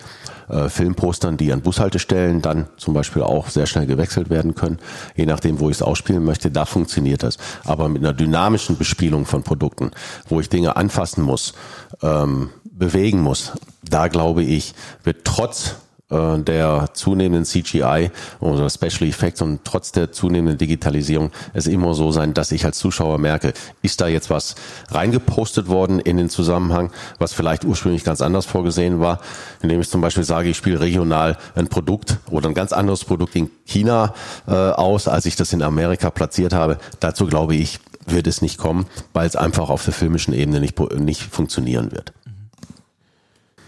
äh, 0.49 0.67
Filmpostern, 0.67 1.37
die 1.37 1.53
an 1.53 1.61
Bushaltestellen 1.61 2.41
dann 2.41 2.67
zum 2.75 2.93
Beispiel 2.93 3.23
auch 3.23 3.47
sehr 3.47 3.65
schnell 3.65 3.85
gewechselt 3.85 4.29
werden 4.29 4.53
können, 4.53 4.79
je 5.15 5.25
nachdem, 5.25 5.61
wo 5.61 5.69
ich 5.69 5.77
es 5.77 5.81
ausspielen 5.81 6.25
möchte, 6.25 6.51
da 6.51 6.65
funktioniert 6.65 7.23
das. 7.23 7.37
Aber 7.63 7.87
mit 7.87 8.03
einer 8.03 8.11
dynamischen 8.11 8.77
Bespielung 8.77 9.25
von 9.25 9.43
Produkten, 9.43 9.91
wo 10.27 10.41
ich 10.41 10.49
Dinge 10.49 10.75
anfassen 10.75 11.23
muss, 11.23 11.53
ähm, 12.01 12.49
bewegen 12.65 13.21
muss, 13.21 13.53
da 13.81 14.09
glaube 14.09 14.43
ich, 14.43 14.73
wird 15.05 15.23
trotz 15.23 15.75
äh, 16.09 16.37
der 16.39 16.89
zunehmenden 16.93 17.45
CGI 17.45 18.11
oder 18.39 18.69
Special 18.69 19.09
Effects 19.09 19.41
und 19.41 19.61
trotz 19.63 19.91
der 19.91 20.11
zunehmenden 20.11 20.57
Digitalisierung 20.57 21.31
es 21.53 21.65
immer 21.65 21.95
so 21.95 22.11
sein, 22.11 22.33
dass 22.35 22.51
ich 22.51 22.63
als 22.63 22.77
Zuschauer 22.77 23.17
merke, 23.17 23.53
ist 23.81 24.01
da 24.01 24.07
jetzt 24.07 24.29
was 24.29 24.55
reingepostet 24.89 25.67
worden 25.67 25.99
in 25.99 26.17
den 26.17 26.29
Zusammenhang, 26.29 26.91
was 27.17 27.33
vielleicht 27.33 27.65
ursprünglich 27.65 28.03
ganz 28.03 28.21
anders 28.21 28.45
vorgesehen 28.45 28.99
war, 28.99 29.19
indem 29.61 29.81
ich 29.81 29.89
zum 29.89 30.01
Beispiel 30.01 30.23
sage, 30.23 30.49
ich 30.49 30.57
spiele 30.57 30.79
regional 30.79 31.37
ein 31.55 31.69
Produkt 31.69 32.17
oder 32.29 32.49
ein 32.49 32.55
ganz 32.55 32.71
anderes 32.71 33.03
Produkt 33.03 33.35
in 33.35 33.49
China 33.65 34.13
äh, 34.47 34.51
aus, 34.51 35.07
als 35.07 35.25
ich 35.25 35.35
das 35.35 35.53
in 35.53 35.63
Amerika 35.63 36.11
platziert 36.11 36.53
habe. 36.53 36.77
Dazu 36.99 37.25
glaube 37.25 37.55
ich, 37.55 37.79
wird 38.05 38.27
es 38.27 38.43
nicht 38.43 38.59
kommen, 38.59 38.85
weil 39.13 39.25
es 39.27 39.35
einfach 39.35 39.69
auf 39.69 39.83
der 39.83 39.93
filmischen 39.93 40.33
Ebene 40.33 40.59
nicht, 40.59 40.79
nicht 40.99 41.23
funktionieren 41.23 41.91
wird. 41.91 42.13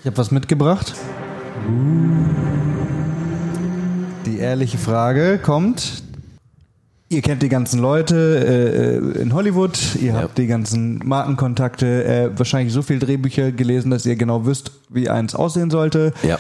Ich 0.02 0.06
habe 0.06 0.18
was 0.18 0.30
mitgebracht. 0.30 0.94
Die 4.26 4.40
ehrliche 4.40 4.78
Frage 4.78 5.40
kommt. 5.40 6.04
Ihr 7.10 7.22
kennt 7.22 7.42
die 7.42 7.50
ganzen 7.50 7.80
Leute 7.80 9.02
äh, 9.16 9.22
in 9.22 9.34
Hollywood, 9.34 9.80
ihr 9.96 10.14
ja. 10.14 10.22
habt 10.22 10.38
die 10.38 10.48
ganzen 10.48 11.00
Markenkontakte, 11.06 12.04
äh, 12.04 12.38
wahrscheinlich 12.38 12.74
so 12.74 12.82
viel 12.82 13.00
Drehbücher 13.00 13.54
gelesen, 13.54 13.92
dass 13.92 14.06
ihr 14.06 14.18
genau 14.18 14.46
wisst, 14.46 14.72
wie 14.90 15.10
eins 15.10 15.34
aussehen 15.34 15.70
sollte. 15.70 16.14
Ja. 16.24 16.38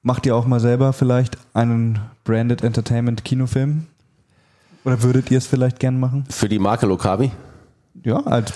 Macht 0.00 0.24
ihr 0.24 0.34
auch 0.34 0.46
mal 0.46 0.60
selber 0.60 0.94
vielleicht 0.94 1.36
einen 1.52 1.98
Branded 2.24 2.62
Entertainment 2.62 3.24
Kinofilm? 3.24 3.86
Oder 4.84 5.02
würdet 5.02 5.30
ihr 5.30 5.38
es 5.38 5.46
vielleicht 5.46 5.78
gern 5.78 6.00
machen? 6.00 6.24
Für 6.30 6.48
die 6.48 6.58
Marke 6.58 6.86
Lokavi? 6.86 7.32
Ja, 8.02 8.20
als 8.20 8.52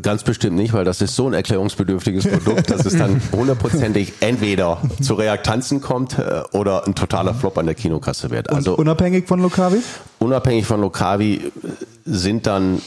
Ganz 0.00 0.22
bestimmt 0.22 0.56
nicht, 0.56 0.72
weil 0.72 0.84
das 0.84 1.02
ist 1.02 1.14
so 1.14 1.26
ein 1.26 1.34
erklärungsbedürftiges 1.34 2.26
Produkt, 2.26 2.70
dass 2.70 2.86
es 2.86 2.96
dann 2.96 3.20
hundertprozentig 3.32 4.14
entweder 4.20 4.80
zu 5.02 5.12
Reaktanzen 5.12 5.82
kommt 5.82 6.18
äh, 6.18 6.42
oder 6.52 6.86
ein 6.86 6.94
totaler 6.94 7.34
Flop 7.34 7.58
an 7.58 7.66
der 7.66 7.74
Kinokasse 7.74 8.30
wird. 8.30 8.48
Also 8.48 8.72
Und 8.72 8.78
unabhängig 8.78 9.28
von 9.28 9.42
Lokavi? 9.42 9.82
Unabhängig 10.20 10.64
von 10.64 10.80
Lokavi 10.80 11.52
sind 12.06 12.46
dann 12.46 12.80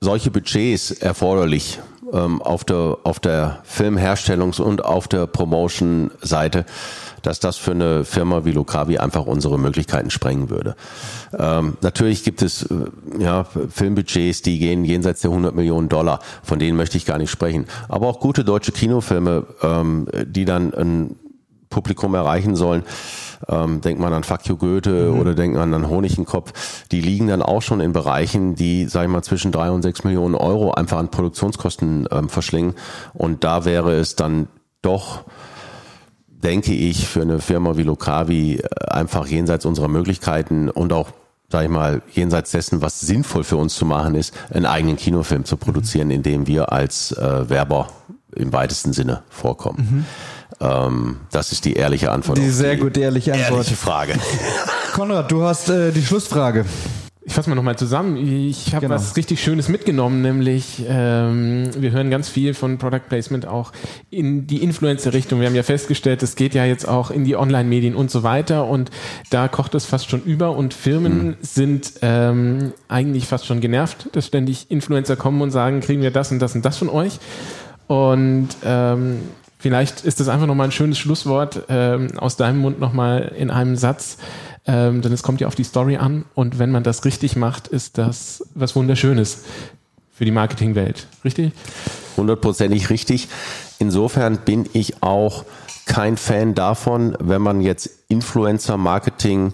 solche 0.00 0.30
Budgets 0.30 0.90
erforderlich 0.90 1.78
ähm, 2.12 2.42
auf 2.42 2.64
der 2.64 2.98
auf 3.04 3.20
der 3.20 3.62
Filmherstellungs- 3.64 4.60
und 4.60 4.84
auf 4.84 5.08
der 5.08 5.26
Promotion-Seite, 5.26 6.64
dass 7.22 7.40
das 7.40 7.56
für 7.56 7.72
eine 7.72 8.04
Firma 8.04 8.44
wie 8.44 8.52
Lokavi 8.52 8.98
einfach 8.98 9.26
unsere 9.26 9.58
Möglichkeiten 9.58 10.10
sprengen 10.10 10.50
würde. 10.50 10.74
Ähm, 11.38 11.76
natürlich 11.80 12.24
gibt 12.24 12.42
es 12.42 12.64
äh, 12.64 12.74
ja, 13.18 13.44
Filmbudgets, 13.44 14.42
die 14.42 14.58
gehen 14.58 14.84
jenseits 14.84 15.20
der 15.20 15.30
100 15.30 15.54
Millionen 15.54 15.88
Dollar, 15.88 16.20
von 16.42 16.58
denen 16.58 16.76
möchte 16.76 16.96
ich 16.96 17.06
gar 17.06 17.18
nicht 17.18 17.30
sprechen. 17.30 17.66
Aber 17.88 18.08
auch 18.08 18.20
gute 18.20 18.44
deutsche 18.44 18.72
Kinofilme, 18.72 19.46
ähm, 19.62 20.08
die 20.26 20.44
dann 20.44 20.74
ein 20.74 21.16
Publikum 21.70 22.14
erreichen 22.14 22.54
sollen, 22.54 22.82
ähm, 23.48 23.80
denkt 23.80 24.00
man 24.00 24.12
an 24.12 24.24
Fuck 24.24 24.46
you 24.46 24.56
Goethe 24.56 25.10
mhm. 25.10 25.20
oder 25.20 25.34
denkt 25.34 25.56
man 25.56 25.72
an 25.74 25.88
Honigkenkopf, 25.88 26.86
die 26.90 27.00
liegen 27.00 27.28
dann 27.28 27.42
auch 27.42 27.62
schon 27.62 27.80
in 27.80 27.92
Bereichen, 27.92 28.54
die, 28.54 28.86
sag 28.86 29.04
ich 29.04 29.10
mal, 29.10 29.22
zwischen 29.22 29.52
drei 29.52 29.70
und 29.70 29.82
sechs 29.82 30.04
Millionen 30.04 30.34
Euro 30.34 30.72
einfach 30.72 30.98
an 30.98 31.10
Produktionskosten 31.10 32.08
ähm, 32.10 32.28
verschlingen. 32.28 32.74
Und 33.14 33.44
da 33.44 33.64
wäre 33.64 33.94
es 33.94 34.16
dann 34.16 34.48
doch 34.82 35.24
denke 36.42 36.74
ich, 36.74 37.06
für 37.06 37.22
eine 37.22 37.38
Firma 37.38 37.76
wie 37.76 37.84
Lokavi 37.84 38.56
äh, 38.56 38.84
einfach 38.90 39.28
jenseits 39.28 39.64
unserer 39.64 39.86
Möglichkeiten 39.86 40.68
und 40.68 40.92
auch 40.92 41.10
sag 41.52 41.64
ich 41.64 41.70
mal, 41.70 42.00
jenseits 42.10 42.50
dessen, 42.50 42.80
was 42.80 43.00
sinnvoll 43.00 43.44
für 43.44 43.58
uns 43.58 43.74
zu 43.74 43.84
machen 43.84 44.14
ist, 44.14 44.34
einen 44.50 44.64
eigenen 44.64 44.96
Kinofilm 44.96 45.44
zu 45.44 45.58
produzieren, 45.58 46.10
in 46.10 46.22
dem 46.22 46.46
wir 46.46 46.72
als 46.72 47.12
äh, 47.12 47.48
Werber 47.50 47.88
im 48.34 48.54
weitesten 48.54 48.94
Sinne 48.94 49.22
vorkommen. 49.28 49.88
Mhm. 49.90 50.06
Ähm, 50.62 51.16
das 51.30 51.52
ist 51.52 51.64
die 51.64 51.74
ehrliche 51.74 52.12
Antwort. 52.12 52.38
Die 52.38 52.48
sehr 52.50 52.74
die 52.74 52.80
gute 52.80 53.00
ehrliche 53.00 53.32
Antwort. 53.32 53.52
Ehrliche 53.52 53.76
Frage. 53.76 54.14
Konrad, 54.92 55.30
du 55.32 55.42
hast 55.42 55.68
äh, 55.68 55.90
die 55.90 56.02
Schlussfrage. 56.02 56.64
Ich 57.24 57.34
fasse 57.34 57.48
mal 57.48 57.54
nochmal 57.54 57.78
zusammen. 57.78 58.16
Ich 58.16 58.74
habe 58.74 58.86
genau. 58.86 58.96
was 58.96 59.16
richtig 59.16 59.40
Schönes 59.40 59.68
mitgenommen, 59.68 60.22
nämlich 60.22 60.84
ähm, 60.88 61.70
wir 61.76 61.92
hören 61.92 62.10
ganz 62.10 62.28
viel 62.28 62.52
von 62.52 62.78
Product 62.78 63.02
Placement 63.08 63.46
auch 63.46 63.70
in 64.10 64.48
die 64.48 64.60
Influencer-Richtung. 64.62 65.38
Wir 65.38 65.46
haben 65.46 65.54
ja 65.54 65.62
festgestellt, 65.62 66.22
es 66.24 66.34
geht 66.34 66.52
ja 66.52 66.64
jetzt 66.64 66.86
auch 66.86 67.12
in 67.12 67.24
die 67.24 67.36
Online-Medien 67.36 67.94
und 67.94 68.10
so 68.10 68.24
weiter 68.24 68.66
und 68.66 68.90
da 69.30 69.46
kocht 69.46 69.76
es 69.76 69.84
fast 69.84 70.10
schon 70.10 70.22
über 70.22 70.56
und 70.56 70.74
Firmen 70.74 71.26
mhm. 71.26 71.36
sind 71.42 71.92
ähm, 72.02 72.72
eigentlich 72.88 73.28
fast 73.28 73.46
schon 73.46 73.60
genervt, 73.60 74.08
dass 74.12 74.26
ständig 74.26 74.70
Influencer 74.70 75.14
kommen 75.14 75.42
und 75.42 75.52
sagen, 75.52 75.80
kriegen 75.80 76.02
wir 76.02 76.10
das 76.10 76.32
und 76.32 76.40
das 76.40 76.56
und 76.56 76.64
das 76.64 76.76
von 76.76 76.88
euch. 76.88 77.20
Und 77.86 78.48
ähm, 78.64 79.20
vielleicht 79.62 80.04
ist 80.04 80.20
das 80.20 80.28
einfach 80.28 80.46
nochmal 80.46 80.68
ein 80.68 80.72
schönes 80.72 80.98
Schlusswort 80.98 81.62
ähm, 81.68 82.18
aus 82.18 82.36
deinem 82.36 82.58
Mund 82.58 82.78
nochmal 82.78 83.32
in 83.38 83.50
einem 83.50 83.76
Satz 83.76 84.18
ähm, 84.66 85.02
denn 85.02 85.12
es 85.12 85.22
kommt 85.22 85.40
ja 85.40 85.48
auf 85.48 85.54
die 85.54 85.64
Story 85.64 85.96
an 85.96 86.24
und 86.34 86.58
wenn 86.58 86.70
man 86.70 86.84
das 86.84 87.04
richtig 87.04 87.34
macht, 87.34 87.66
ist 87.66 87.98
das 87.98 88.44
was 88.54 88.76
Wunderschönes 88.76 89.44
für 90.12 90.24
die 90.24 90.30
Marketingwelt. 90.30 91.08
Richtig? 91.24 91.52
Hundertprozentig 92.16 92.88
richtig. 92.90 93.28
Insofern 93.78 94.38
bin 94.38 94.68
ich 94.72 95.02
auch 95.02 95.44
kein 95.86 96.16
Fan 96.16 96.54
davon, 96.54 97.16
wenn 97.18 97.42
man 97.42 97.60
jetzt 97.60 97.90
Influencer-Marketing 98.08 99.52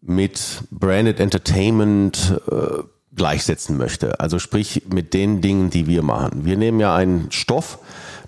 mit 0.00 0.62
Branded 0.70 1.20
Entertainment 1.20 2.40
äh, 2.50 2.82
gleichsetzen 3.14 3.76
möchte. 3.76 4.18
Also 4.20 4.38
sprich 4.38 4.84
mit 4.90 5.12
den 5.12 5.42
Dingen, 5.42 5.68
die 5.68 5.86
wir 5.86 6.02
machen. 6.02 6.46
Wir 6.46 6.56
nehmen 6.56 6.80
ja 6.80 6.94
einen 6.94 7.30
Stoff, 7.32 7.78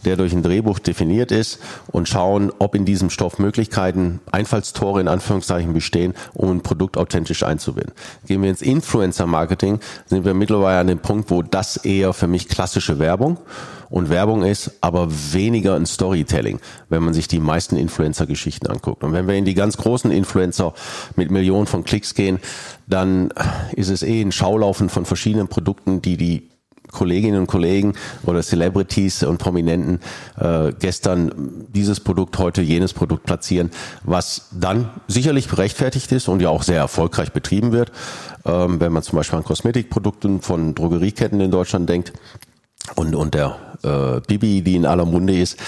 der 0.04 0.16
durch 0.16 0.32
ein 0.32 0.42
Drehbuch 0.42 0.78
definiert 0.78 1.32
ist 1.32 1.58
und 1.88 2.08
schauen, 2.08 2.52
ob 2.58 2.74
in 2.74 2.84
diesem 2.84 3.10
Stoff 3.10 3.38
Möglichkeiten, 3.38 4.20
Einfallstore 4.30 5.00
in 5.00 5.08
Anführungszeichen 5.08 5.72
bestehen, 5.72 6.14
um 6.34 6.50
ein 6.50 6.60
Produkt 6.62 6.96
authentisch 6.96 7.42
einzubinden. 7.42 7.92
Gehen 8.26 8.42
wir 8.42 8.50
ins 8.50 8.62
Influencer-Marketing, 8.62 9.80
sind 10.06 10.24
wir 10.24 10.34
mittlerweile 10.34 10.80
an 10.80 10.86
dem 10.86 11.00
Punkt, 11.00 11.30
wo 11.30 11.42
das 11.42 11.76
eher 11.76 12.12
für 12.12 12.26
mich 12.26 12.48
klassische 12.48 12.98
Werbung 12.98 13.38
und 13.90 14.08
Werbung 14.08 14.44
ist, 14.44 14.72
aber 14.80 15.08
weniger 15.10 15.74
ein 15.74 15.84
Storytelling, 15.84 16.60
wenn 16.88 17.02
man 17.02 17.12
sich 17.12 17.28
die 17.28 17.40
meisten 17.40 17.76
Influencer-Geschichten 17.76 18.68
anguckt. 18.68 19.02
Und 19.02 19.12
wenn 19.12 19.26
wir 19.26 19.34
in 19.34 19.44
die 19.44 19.54
ganz 19.54 19.76
großen 19.76 20.10
Influencer 20.12 20.72
mit 21.16 21.30
Millionen 21.30 21.66
von 21.66 21.84
Klicks 21.84 22.14
gehen, 22.14 22.38
dann 22.86 23.32
ist 23.72 23.88
es 23.88 24.02
eh 24.02 24.22
ein 24.22 24.32
Schaulaufen 24.32 24.88
von 24.88 25.04
verschiedenen 25.04 25.48
Produkten, 25.48 26.00
die 26.00 26.16
die 26.16 26.49
Kolleginnen 26.92 27.40
und 27.40 27.46
Kollegen 27.46 27.94
oder 28.24 28.42
Celebrities 28.42 29.22
und 29.22 29.38
Prominenten 29.38 30.00
äh, 30.38 30.72
gestern 30.78 31.66
dieses 31.68 32.00
Produkt, 32.00 32.38
heute 32.38 32.62
jenes 32.62 32.92
Produkt 32.92 33.24
platzieren, 33.24 33.70
was 34.04 34.48
dann 34.52 34.90
sicherlich 35.08 35.48
berechtfertigt 35.48 36.12
ist 36.12 36.28
und 36.28 36.40
ja 36.40 36.48
auch 36.48 36.62
sehr 36.62 36.78
erfolgreich 36.78 37.32
betrieben 37.32 37.72
wird. 37.72 37.92
Ähm, 38.44 38.80
wenn 38.80 38.92
man 38.92 39.02
zum 39.02 39.16
Beispiel 39.16 39.38
an 39.38 39.44
Kosmetikprodukten 39.44 40.40
von 40.40 40.74
Drogerieketten 40.74 41.40
in 41.40 41.50
Deutschland 41.50 41.88
denkt 41.88 42.12
und, 42.94 43.14
und 43.14 43.34
der 43.34 43.56
äh, 43.82 44.20
Bibi, 44.26 44.62
die 44.62 44.76
in 44.76 44.86
aller 44.86 45.04
Munde 45.04 45.38
ist. 45.38 45.58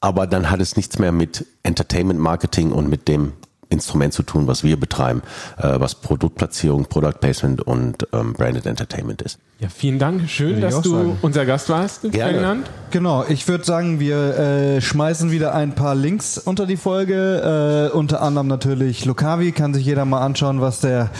Aber 0.00 0.26
dann 0.26 0.50
hat 0.50 0.60
es 0.60 0.76
nichts 0.76 0.98
mehr 0.98 1.12
mit 1.12 1.46
Entertainment 1.62 2.18
Marketing 2.18 2.72
und 2.72 2.88
mit 2.88 3.06
dem 3.06 3.34
Instrument 3.70 4.12
zu 4.12 4.22
tun, 4.22 4.46
was 4.46 4.62
wir 4.62 4.78
betreiben, 4.78 5.22
äh, 5.56 5.80
was 5.80 5.94
Produktplatzierung, 5.94 6.86
Product 6.86 7.14
Placement 7.20 7.62
und 7.62 8.06
ähm, 8.12 8.34
Branded 8.34 8.66
Entertainment 8.66 9.22
ist. 9.22 9.38
Ja, 9.60 9.68
vielen 9.68 9.98
Dank. 9.98 10.28
Schön, 10.28 10.60
dass 10.60 10.80
du 10.80 10.90
sagen. 10.90 11.18
unser 11.20 11.44
Gast 11.44 11.68
warst, 11.68 12.02
Gerne. 12.02 12.16
Ferdinand. 12.16 12.70
Genau, 12.90 13.24
ich 13.28 13.46
würde 13.46 13.64
sagen, 13.64 14.00
wir 14.00 14.38
äh, 14.38 14.80
schmeißen 14.80 15.30
wieder 15.30 15.54
ein 15.54 15.74
paar 15.74 15.94
Links 15.94 16.38
unter 16.38 16.66
die 16.66 16.78
Folge. 16.78 17.90
Äh, 17.92 17.96
unter 17.96 18.22
anderem 18.22 18.48
natürlich 18.48 19.04
Lokavi, 19.04 19.52
kann 19.52 19.74
sich 19.74 19.84
jeder 19.84 20.04
mal 20.06 20.20
anschauen, 20.20 20.60
was 20.60 20.80
der 20.80 21.10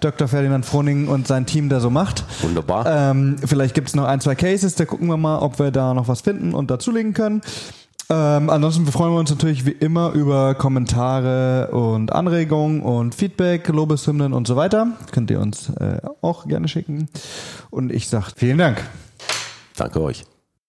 Dr. 0.00 0.28
Ferdinand 0.28 0.64
Froning 0.64 1.08
und 1.08 1.26
sein 1.26 1.44
Team 1.44 1.68
da 1.68 1.80
so 1.80 1.90
macht. 1.90 2.24
Wunderbar. 2.40 2.86
Ähm, 2.86 3.36
vielleicht 3.44 3.74
gibt 3.74 3.88
es 3.88 3.96
noch 3.96 4.04
ein, 4.04 4.20
zwei 4.20 4.36
Cases, 4.36 4.74
da 4.76 4.84
gucken 4.84 5.08
wir 5.08 5.16
mal, 5.16 5.38
ob 5.40 5.58
wir 5.58 5.70
da 5.70 5.92
noch 5.92 6.06
was 6.06 6.20
finden 6.20 6.54
und 6.54 6.70
dazulegen 6.70 7.14
können. 7.14 7.42
Ähm, 8.10 8.48
ansonsten 8.48 8.86
freuen 8.86 9.12
wir 9.12 9.18
uns 9.18 9.30
natürlich 9.30 9.66
wie 9.66 9.72
immer 9.72 10.12
über 10.12 10.54
Kommentare 10.54 11.68
und 11.72 12.12
Anregungen 12.12 12.80
und 12.80 13.14
Feedback, 13.14 13.68
Lobeshymnen 13.68 14.32
und 14.32 14.46
so 14.46 14.56
weiter. 14.56 14.92
Könnt 15.12 15.30
ihr 15.30 15.40
uns 15.40 15.68
äh, 15.70 16.00
auch 16.22 16.46
gerne 16.46 16.68
schicken. 16.68 17.08
Und 17.70 17.92
ich 17.92 18.08
sage 18.08 18.32
vielen 18.34 18.58
Dank. 18.58 18.82
Danke 19.76 20.00
euch. 20.00 20.24